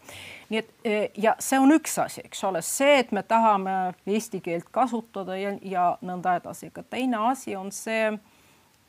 [0.49, 4.41] nii et eh, ja see on üks asi, eks ole, see, et me tahame eesti
[4.45, 8.16] keelt kasutada ja, ja nõnda edasi, aga teine asi on see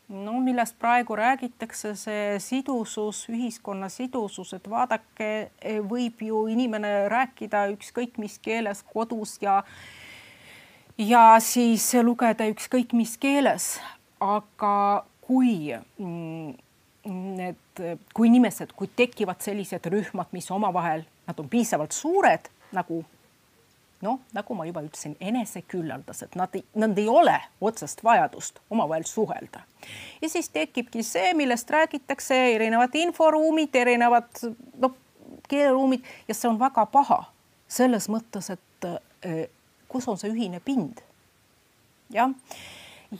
[0.09, 5.51] no millest praegu räägitakse, see sidusus, ühiskonna sidusus, et vaadake,
[5.85, 9.61] võib ju inimene rääkida ükskõik mis keeles kodus ja
[10.97, 13.77] ja siis lugeda ükskõik mis keeles,
[14.19, 16.57] aga kui mm,
[17.05, 17.83] need,
[18.13, 23.03] kui inimesed, kui tekivad sellised rühmad, mis omavahel, nad on piisavalt suured nagu
[24.01, 29.61] noh, nagu ma juba ütlesin, eneseküllaldased, nad nad ei ole otsest vajadust omavahel suhelda.
[30.21, 34.43] ja siis tekibki see, millest räägitakse, erinevad inforuumid, erinevad
[34.77, 34.95] noh,
[35.49, 37.23] keeleruumid ja see on väga paha
[37.67, 38.89] selles mõttes, et
[39.23, 39.47] eh,
[39.87, 41.03] kus on see ühine pind.
[42.13, 42.31] jah,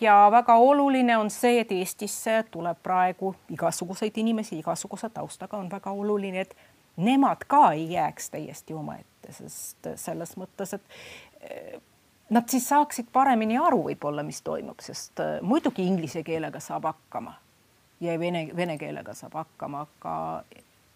[0.01, 5.91] ja väga oluline on see, et Eestisse tuleb praegu igasuguseid inimesi, igasuguse taustaga on väga
[5.91, 6.55] oluline, et
[6.97, 10.81] nemad ka ei jääks täiesti omaette ette, sest selles mõttes, et
[11.41, 11.79] eh,
[12.29, 17.35] nad siis saaksid paremini aru võib-olla, mis toimub, sest eh, muidugi inglise keelega saab hakkama
[18.03, 20.15] ja vene, vene keelega saab hakkama, aga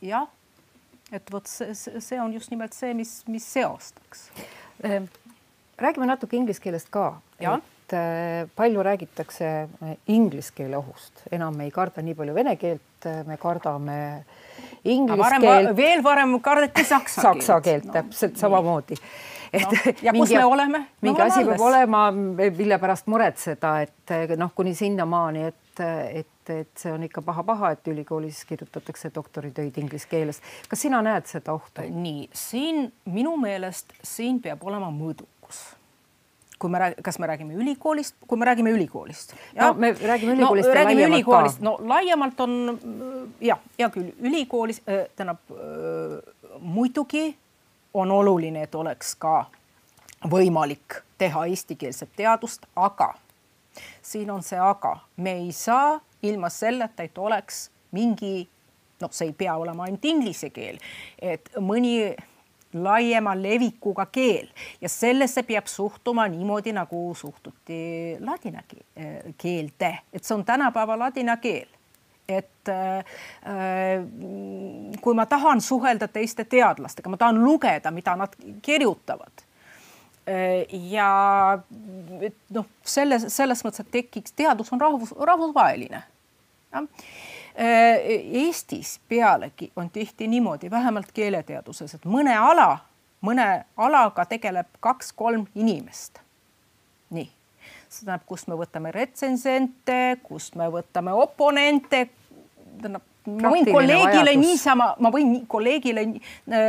[0.01, 0.27] jah,
[1.11, 4.29] et vot see, see on just nimelt see, mis, mis seostaks.
[4.83, 5.09] Ehm,
[5.77, 7.19] räägime natuke inglise keelest ka.
[7.57, 9.51] et eh, palju räägitakse
[10.07, 13.97] inglise keele ohust, enam ei karda nii palju vene keelt, me kardame
[14.83, 15.75] inglise keelt.
[15.77, 17.43] veel varem kardeti saksa keelt.
[17.43, 18.97] saksa keelt no, täpselt samamoodi.
[19.53, 20.85] et no, ja kus mingi, me oleme?
[21.01, 21.49] mingi asi alles.
[21.53, 25.83] peab olema, mille pärast muretseda, et noh, kuni sinnamaani, et,
[26.23, 30.41] et, et see on ikka paha-paha, et ülikoolis kirjutatakse doktoritöid inglise keeles.
[30.69, 31.85] kas sina näed seda ohtu?
[31.89, 35.63] nii siin minu meelest siin peab olema mõõdukus
[36.64, 39.36] kui me räägime, kas me räägime ülikoolist, kui me räägime ülikoolist.
[39.59, 42.53] no me räägime ülikoolist no, räägime ülikoolist, no laiemalt on
[43.43, 46.22] jah, hea küll, ülikoolis äh, tähendab äh,
[46.59, 47.34] muidugi
[47.93, 49.45] on oluline, et oleks ka
[50.30, 53.14] võimalik teha eestikeelset teadust, aga
[54.01, 58.47] siin on see aga, me ei saa ilma selleta, et oleks mingi
[59.03, 60.80] noh, see ei pea olema ainult inglise keel,
[61.20, 62.14] et mõni
[62.74, 64.49] laiema levikuga keel
[64.82, 68.63] ja sellesse peab suhtuma niimoodi, nagu suhtuti ladina
[69.38, 71.69] keelde, et see on tänapäeva ladina keel
[72.28, 73.03] et äh,
[75.01, 79.43] kui ma tahan suhelda teiste teadlastega, ma tahan lugeda, mida nad kirjutavad
[80.28, 80.63] äh,.
[80.91, 81.09] ja
[82.49, 86.03] noh, selles, selles mõttes, et tekiks, teadus on rahvus, rahvusvaheline.
[87.59, 87.99] Äh,
[88.31, 92.79] Eestis pealegi on tihti niimoodi, vähemalt keeleteaduses, et mõne ala,
[93.21, 93.45] mõne
[93.77, 96.17] alaga tegeleb kaks-kolm inimest.
[97.13, 97.27] nii,
[97.89, 102.07] see tähendab, kust me võtame retsensente, kust me võtame oponente,
[102.81, 104.47] tähendab ma võin kolleegile vajadus.
[104.47, 106.07] niisama, ma võin kolleegile,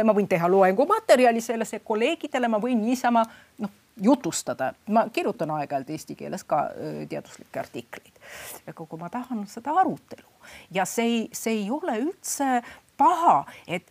[0.04, 3.24] ma võin teha loengumaterjali sellest ja kolleegidele ma võin niisama
[3.64, 3.72] noh,
[4.04, 6.66] jutustada, ma kirjutan aeg-ajalt eesti keeles ka
[7.08, 8.22] teaduslikke artikleid.
[8.68, 10.33] aga kui ma tahan seda arutelu
[10.74, 12.62] ja see ei, see ei ole üldse
[12.96, 13.88] paha, et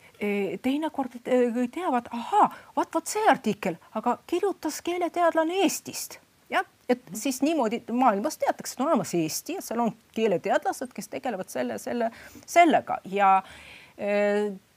[0.63, 6.19] teinekord teavad, ahaa, vot vot see artikkel, aga kirjutas keeleteadlane Eestist.
[6.53, 11.09] Jah, et siis niimoodi maailmas teatakse, et on olemas Eesti ja seal on keeleteadlased, kes
[11.15, 12.11] tegelevad selle, selle,
[12.45, 12.99] sellega.
[13.09, 13.41] Ja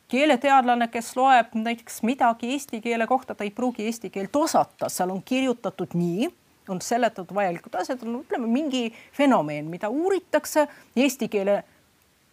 [0.09, 5.11] keeleteadlane, kes loeb näiteks midagi eesti keele kohta, ta ei pruugi eesti keelt osata, seal
[5.15, 6.31] on kirjutatud nii,
[6.69, 11.63] on seletatud vajalikud asjad, on ütleme mingi fenomen, mida uuritakse eesti keele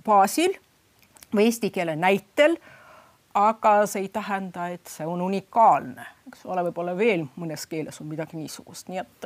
[0.05, 0.55] baasil
[1.35, 2.57] või eesti keele näitel.
[3.33, 8.07] aga see ei tähenda, et see on unikaalne, eks ole, võib-olla veel mõnes keeles on
[8.07, 9.25] midagi niisugust, nii et,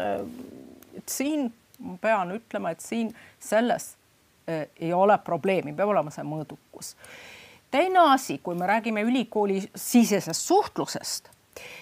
[0.95, 1.49] et siin
[1.83, 3.97] ma pean ütlema, et siin selles
[4.47, 6.95] eh, ei ole probleemi, peab olema see mõõdukus
[7.71, 11.29] teine asi, kui me räägime ülikooli sisesest suhtlusest,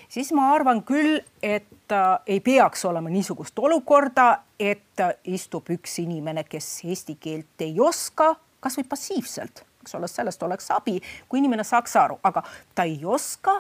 [0.10, 6.00] siis ma arvan küll, et äh, ei peaks olema niisugust olukorda, et äh, istub üks
[6.04, 11.00] inimene, kes eesti keelt ei oska, kasvõi passiivselt, eks ole, sellest oleks abi,
[11.30, 12.44] kui inimene saaks aru, aga
[12.76, 13.60] ta ei oska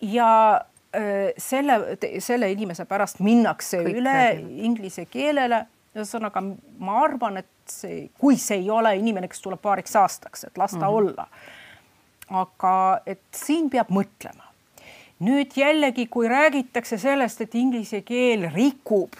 [0.00, 0.30] ja
[0.96, 4.62] äh, selle, selle inimese pärast minnakse Kõik üle läbi.
[4.68, 5.66] inglise keelele.
[5.98, 6.42] ühesõnaga,
[6.78, 10.70] ma arvan, et see, kui see ei ole inimene, kes tuleb paariks aastaks, et las
[10.70, 10.96] ta mm -hmm.
[10.96, 11.26] olla.
[12.28, 14.44] aga et siin peab mõtlema.
[15.24, 19.16] Nüüd jällegi, kui räägitakse sellest, et inglise keel rikub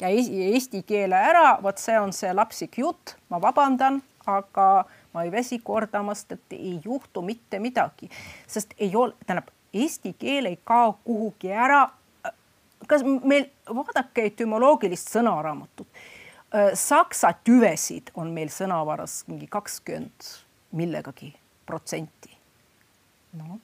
[0.00, 5.32] ja eesti keele ära, vot see on see lapsik jutt, ma vabandan, aga ma ei
[5.32, 8.10] väsi kordamast, et ei juhtu mitte midagi,
[8.46, 11.86] sest ei ole, tähendab, eesti keel ei kao kuhugi ära.
[12.86, 15.88] kas meil, vaadake etümoloogilist sõnaraamatut.
[16.78, 20.28] Saksa tüvesid on meil sõnavaras mingi kakskümmend
[20.72, 21.32] millegagi
[21.66, 22.36] protsenti.
[23.32, 23.58] noh,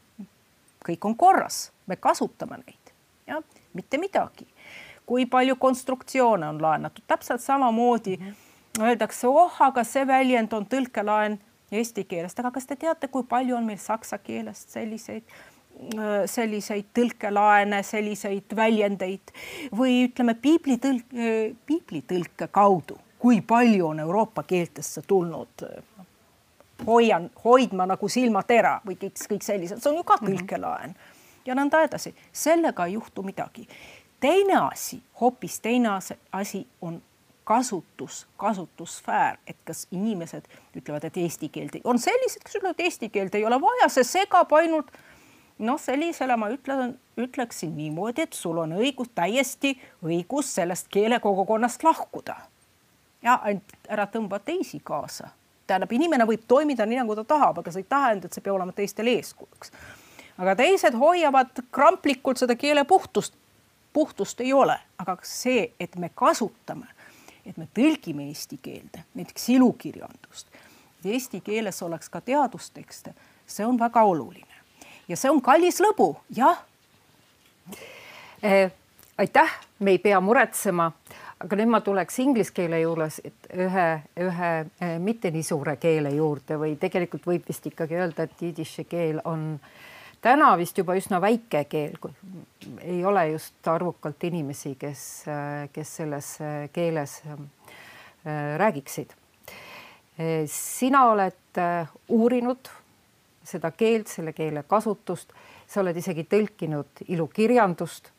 [0.86, 2.94] kõik on korras, me kasutame neid,
[3.26, 3.42] jah,
[3.74, 4.46] mitte midagi.
[5.06, 8.82] kui palju konstruktsioone on laenatud, täpselt samamoodi -hmm.
[8.82, 11.38] öeldakse, oh, aga see väljend on tõlkelaen
[11.72, 15.22] eesti keelest, aga kas te teate, kui palju on meil saksa keelest selliseid
[16.26, 19.32] selliseid tõlkelaene, selliseid väljendeid
[19.76, 21.14] või ütleme piiblitõlk,
[21.66, 25.64] piiblitõlke kaudu, kui palju on Euroopa keeltesse tulnud
[26.86, 30.32] hoian, hoidma nagu silmatera või kõik, kõik sellised, see on ju ka mhm.
[30.32, 31.46] tõlkelaen -hmm.
[31.46, 33.68] ja nõnda edasi, sellega ei juhtu midagi.
[34.20, 35.88] teine asi, hoopis teine
[36.32, 37.02] asi on
[37.44, 40.44] kasutus, kasutussfäär, et kas inimesed
[40.76, 43.88] ütlevad, et eesti keelt ei, on sellised, kes ütlevad, et eesti keelt ei ole vaja,
[43.88, 44.92] see segab ainult
[45.58, 49.74] noh, sellisele ma ütlen, ütleksin niimoodi, et sul on õigus, täiesti
[50.04, 52.36] õigus sellest keelekogukonnast lahkuda.
[53.22, 55.28] ja ainult ära tõmba teisi kaasa.
[55.66, 58.56] Tähendab, inimene võib toimida nii, nagu ta tahab, aga see ei tähenda, et see peab
[58.56, 59.72] olema teistele eeskujuks.
[60.38, 63.34] aga teised hoiavad kramplikult seda keele puhtust.
[63.92, 66.86] puhtust ei ole, aga see, et me kasutame,
[67.46, 70.48] et me tõlgime eesti keelde, näiteks ilukirjandust,
[71.04, 73.14] eesti keeles oleks ka teadustekste,
[73.46, 74.52] see on väga oluline
[75.08, 76.62] ja see on kallis lõbu, jah
[78.42, 78.72] eh,.
[79.18, 80.90] aitäh, me ei pea muretsema,
[81.42, 83.86] aga nüüd ma tuleks inglise keele juures ühe,
[84.22, 88.84] ühe eh, mitte nii suure keele juurde või tegelikult võib vist ikkagi öelda, et jidiši
[88.90, 89.56] keel on
[90.22, 91.96] täna vist juba üsna väike keel,
[92.82, 97.22] ei ole just arvukalt inimesi, kes, eh, kes selles eh, keeles
[98.22, 99.16] räägiksid.
[100.46, 101.58] sina oled
[102.14, 102.68] uurinud
[103.44, 105.32] seda keelt, selle keele kasutust,
[105.66, 108.12] sa oled isegi tõlkinud ilukirjandust.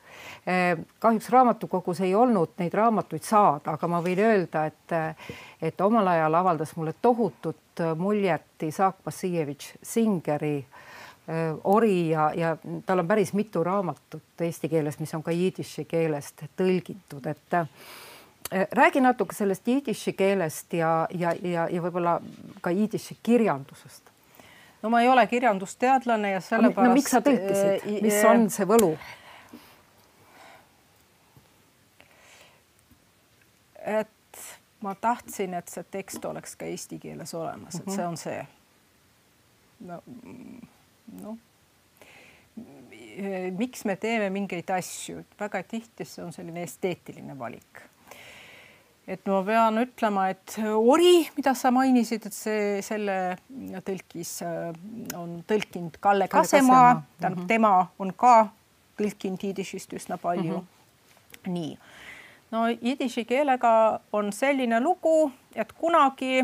[0.47, 5.26] Eh, kahjuks raamatukogus ei olnud neid raamatuid saada, aga ma võin öelda, et,
[5.61, 13.03] et omal ajal avaldas mulle tohutut muljet Isak Vassiljevitš Singeri eh, ori ja, ja tal
[13.05, 19.01] on päris mitu raamatut eesti keeles, mis on ka jidiši keelest tõlgitud, et eh, räägi
[19.01, 22.20] natuke sellest jidiši keelest ja, ja, ja, ja võib-olla
[22.61, 24.14] ka jidiši kirjandusest
[24.84, 26.89] no ma ei ole kirjandusteadlane ja sellepärast.
[26.89, 28.93] no miks sa tõlkisid, äh, mis on see võlu?
[33.84, 34.43] Et
[34.81, 38.43] ma tahtsin, et see tekst oleks ka eesti keeles olemas, et see on see.
[39.88, 40.01] no,
[41.21, 41.38] noh
[43.57, 47.81] miks me teeme mingeid asju, väga tihti see on selline esteetiline valik
[49.07, 53.17] et ma pean ütlema, et ori, mida sa mainisid, et see selle
[53.84, 54.69] tõlkis äh,
[55.19, 57.47] on tõlkinud Kalle Kasemaa, tähendab mm -hmm.
[57.47, 58.49] tema on ka
[58.99, 60.67] tõlkinud jidišist üsna palju mm.
[60.67, 61.51] -hmm.
[61.51, 61.77] nii,
[62.53, 66.43] no jidiši keelega on selline lugu, et kunagi,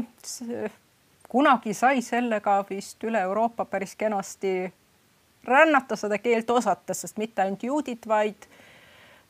[1.30, 4.72] kunagi sai sellega vist üle Euroopa päris kenasti
[5.46, 8.50] rännata seda keelt osates, sest mitte ainult juudid, vaid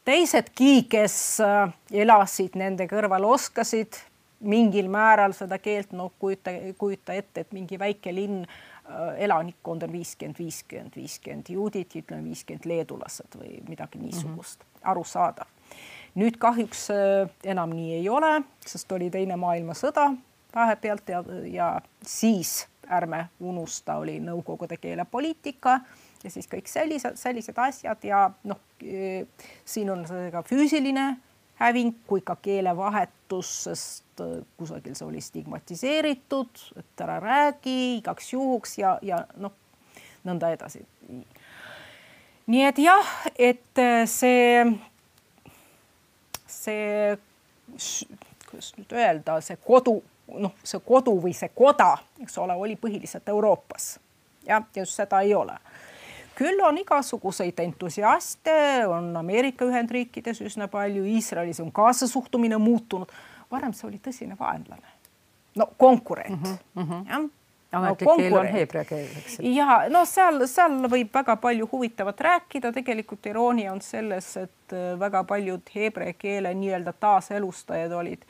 [0.07, 3.99] teisedki, kes äh, elasid nende kõrval, oskasid
[4.39, 8.41] mingil määral seda keelt, no kujuta, kujuta ette, et mingi väike linn,
[8.87, 14.91] äh, elanikkond on viiskümmend, viiskümmend, viiskümmend juudit, ütleme viiskümmend leedulased või midagi niisugust mm, -hmm.
[14.95, 15.58] arusaadav.
[16.15, 20.09] Nüüd kahjuks äh, enam nii ei ole, sest oli Teine maailmasõda
[20.55, 25.79] vahepealt ja, ja siis ärme unusta, oli nõukogude keelepoliitika
[26.23, 28.61] ja siis kõik sellised, sellised asjad ja noh,
[29.65, 31.11] siin on ka füüsiline
[31.59, 38.77] häving kui ka keelevahetus, sest äh, kusagil see oli stigmatiseeritud, et ära räägi igaks juhuks
[38.79, 39.55] ja, ja noh,
[40.27, 40.85] nõnda edasi.
[42.49, 44.63] nii et jah, et äh, see,
[46.59, 47.17] see,
[48.49, 49.99] kuidas nüüd öelda, see kodu,
[50.39, 51.93] noh, see kodu või see koda,
[52.23, 53.97] eks ole, oli põhiliselt Euroopas.
[54.47, 55.57] jah, ja just seda ei ole
[56.39, 58.53] küll on igasuguseid entusiaste,
[58.87, 63.11] on Ameerika Ühendriikides üsna palju, Iisraelis on ka see suhtumine muutunud.
[63.51, 64.95] varem see oli tõsine vaenlane,
[65.55, 67.09] no konkurent mm -hmm.
[67.09, 67.27] jah
[67.71, 69.39] ametlik no, keel on heebrea keel, eks.
[69.45, 74.91] ja no seal, seal võib väga palju huvitavat rääkida, tegelikult iroonia on selles, et äh,
[74.99, 78.25] väga paljud heebrea keele nii-öelda taaselustajad olid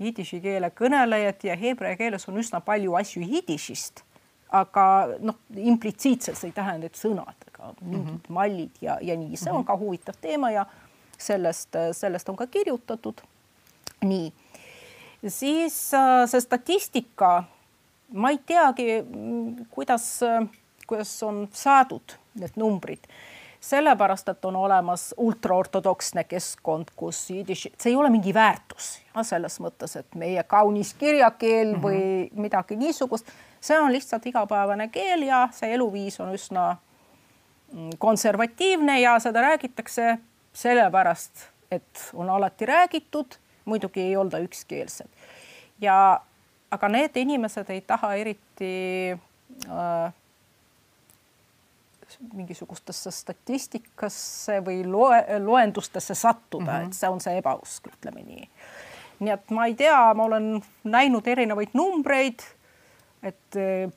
[0.00, 4.04] jidiši keele kõnelejad ja heebrea keeles on üsna palju asju jidišist
[4.50, 4.84] aga
[5.22, 8.34] noh, implitsiitselt see ei tähenda, et sõnad, aga mingid mm -hmm.
[8.34, 10.66] mallid ja, ja nii, see on ka huvitav teema ja
[11.18, 13.20] sellest, sellest on ka kirjutatud.
[14.02, 14.32] nii,
[15.28, 17.44] siis äh, see statistika
[18.12, 19.02] ma ei teagi,
[19.70, 20.20] kuidas,
[20.86, 23.06] kuidas on saadud need numbrid
[23.60, 29.58] sellepärast, et on olemas ultraortodoksne keskkond, kus jidiš, see ei ole mingi väärtus ja selles
[29.60, 32.40] mõttes, et meie kaunis kirjakeel või mm -hmm.
[32.40, 33.28] midagi niisugust,
[33.60, 36.76] see on lihtsalt igapäevane keel ja see eluviis on üsna
[37.72, 40.18] mm, konservatiivne ja seda räägitakse
[40.52, 45.08] sellepärast, et on alati räägitud, muidugi ei olda ükskeelsed.
[45.80, 46.20] ja
[46.70, 48.72] aga need inimesed ei taha eriti
[49.66, 50.12] äh,
[52.34, 56.86] mingisugustesse statistikasse või loe, loendustesse sattuda mm, -hmm.
[56.86, 58.48] et see on see ebausk, ütleme nii.
[59.20, 60.52] nii et ma ei tea, ma olen
[60.84, 62.42] näinud erinevaid numbreid,
[63.22, 63.90] et eh,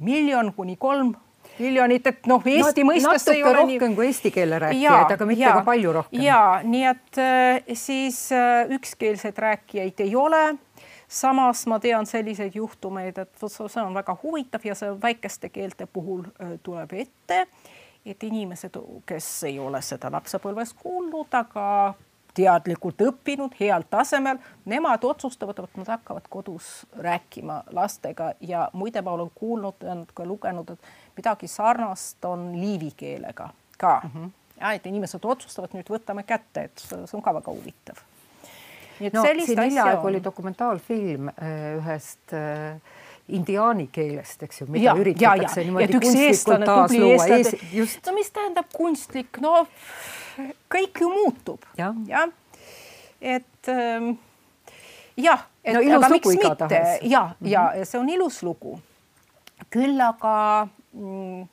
[0.00, 1.14] miljon kuni kolm
[1.58, 3.96] miljonit, et noh, Eesti no, mõistes ei ole rohkem nii...
[3.96, 6.22] kui eesti keele rääkijaid, aga mitte ja, ka palju rohkem.
[6.24, 10.42] ja nii et eh, siis eh, ükskeelseid rääkijaid ei ole
[11.12, 15.86] samas ma tean selliseid juhtumeid, et vot see on väga huvitav ja see väikeste keelte
[15.86, 16.24] puhul
[16.62, 17.46] tuleb ette,
[18.06, 21.66] et inimesed, kes ei ole seda lapsepõlves kuulnud, aga
[22.34, 29.12] teadlikult õppinud heal tasemel, nemad otsustavad, et nad hakkavad kodus rääkima lastega ja muide, ma
[29.12, 34.10] olen kuulnud ja ka lugenud, et midagi sarnast on liivi keelega ka mm.
[34.14, 34.30] -hmm.
[34.60, 38.00] ja et inimesed otsustavad, nüüd võtame kätte, et see on ka väga huvitav
[39.12, 42.76] no, asja hiljaaegu oli dokumentaalfilm äh, ühest äh,
[43.28, 45.66] indiaani keelest, eks ju, mida ja, üritatakse ja, ja.
[45.68, 47.26] niimoodi kunstlikult taas luua.
[47.72, 48.06] just.
[48.06, 49.66] no mis tähendab kunstlik, no
[50.72, 52.26] kõik ju muutub ja, ja.
[53.20, 54.14] et ähm,
[55.16, 57.84] jah, et no, aga miks mitte ja, ja mm -hmm.
[57.84, 58.80] see on ilus lugu.
[59.70, 61.48] küll aga mm,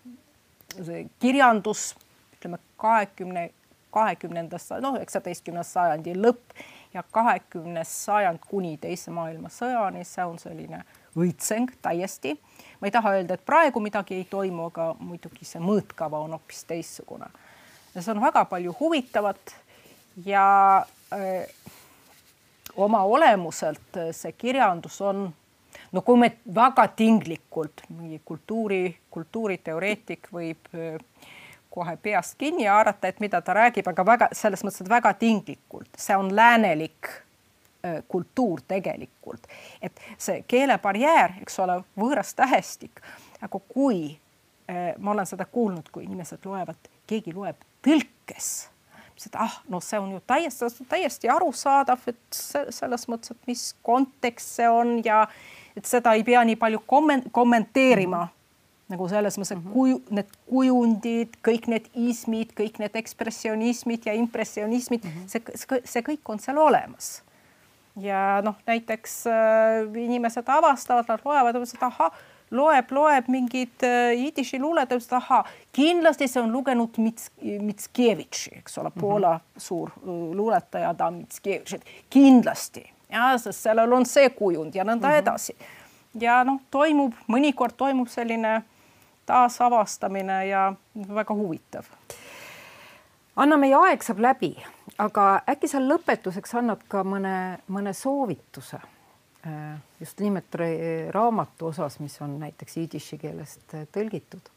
[0.85, 1.95] see kirjandus,
[2.33, 3.49] ütleme kahekümne,
[3.91, 6.57] kahekümnendast, noh, üheksateistkümnenda sajandi lõpp
[6.93, 10.83] ja kahekümnes sajand kuni teise maailmasõjani, see on selline
[11.17, 12.35] õitseng täiesti.
[12.81, 16.63] ma ei taha öelda, et praegu midagi ei toimu, aga muidugi see mõõtkava on hoopis
[16.63, 17.29] teistsugune.
[17.95, 19.55] ja see on väga palju huvitavat
[20.25, 21.43] ja öö,
[22.75, 25.33] oma olemuselt see kirjandus on
[25.91, 30.97] no kui me väga tinglikult mingi kultuuri, kultuuriteoreetik võib öö,
[31.69, 35.89] kohe peast kinni haarata, et mida ta räägib, aga väga selles mõttes, et väga tinglikult,
[35.97, 37.11] see on läänelik
[38.07, 39.45] kultuur tegelikult,
[39.81, 42.99] et see keelebarjäär, eks ole, võõras tähestik,
[43.41, 44.17] aga kui
[44.99, 48.49] ma olen seda kuulnud, kui inimesed loevad, keegi loeb tõlkes,
[49.25, 52.41] et ah, no see on ju täiesti, täiesti arusaadav, et
[52.75, 55.25] selles mõttes, et mis kontekst see on ja
[55.75, 56.83] et seda ei pea nii palju
[57.31, 58.25] kommenteerima.
[58.25, 58.38] mm
[58.89, 59.73] nagu selles mõttes, et mhm.
[59.73, 65.55] kuju, need kujundid, kõik need ismid, kõik need ekspressionismid ja impressionismid mm, -hmm.
[65.55, 67.21] see, see kõik on seal olemas.
[67.99, 72.11] ja noh, näiteks äh, inimesed avastavad, nad loevad, et ahah,
[72.51, 78.77] loeb, loeb mingit äh, jidiši luulet, ütles, ahah, kindlasti see on lugenud Mits-, Mitskevitši, eks
[78.77, 79.01] ole mm, -hmm.
[79.01, 84.83] Poola suur äh, luuletaja, ta Mitskevitš, et kindlasti ja sest sellel on see kujund ja
[84.83, 85.19] nõnda mm -hmm.
[85.19, 85.55] edasi.
[86.19, 88.63] ja noh, toimub, mõnikord toimub selline
[89.29, 90.73] taasavastamine ja
[91.13, 91.87] väga huvitav.
[93.39, 94.51] Anna, meie aeg saab läbi,
[94.99, 97.35] aga äkki sa lõpetuseks annad ka mõne,
[97.71, 100.57] mõne soovituse äh, just nimelt
[101.15, 104.51] raamatu osas, mis on näiteks jidiši keelest äh, tõlgitud?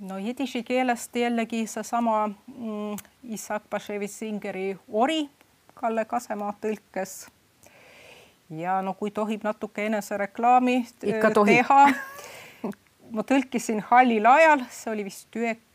[0.00, 2.96] no jidiši keelest jällegi seesama mm,
[3.36, 5.28] Isak Paševi-Singeri Ori
[5.74, 7.28] Kalle Kasemaa tõlkes.
[8.50, 11.82] ja no kui tohib natuke enesereklaami teha
[13.10, 15.28] ma tõlkisin Hallil ajal, see oli vist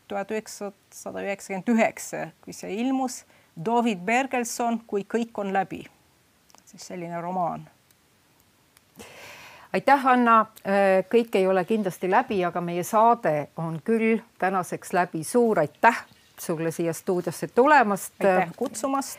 [0.08, 3.24] tuhat üheksasada üheksakümmend üheksa, kui see ilmus.
[3.56, 5.80] David Bergelson, Kui kõik on läbi,
[6.64, 7.68] siis selline romaan.
[9.72, 10.40] aitäh, Anna.
[10.66, 15.24] Äh, kõik ei ole kindlasti läbi, aga meie saade on küll tänaseks läbi.
[15.24, 16.04] suur aitäh
[16.38, 18.12] sulle siia stuudiosse tulemast.
[18.20, 19.18] aitäh kutsumast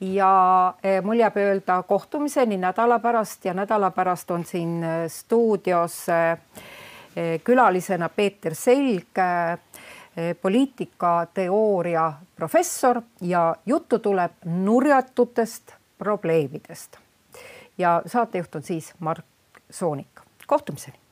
[0.00, 6.08] ja äh, mul jääb öelda kohtumiseni nädala pärast ja nädala pärast on siin äh, stuudios
[6.08, 6.38] äh,
[7.44, 16.96] külalisena Peeter Selg, eh, poliitikateooria professor ja juttu tuleb nurjatutest probleemidest.
[17.78, 19.24] ja saatejuht on siis Mark
[19.70, 20.20] Soonik.
[20.46, 21.03] kohtumiseni.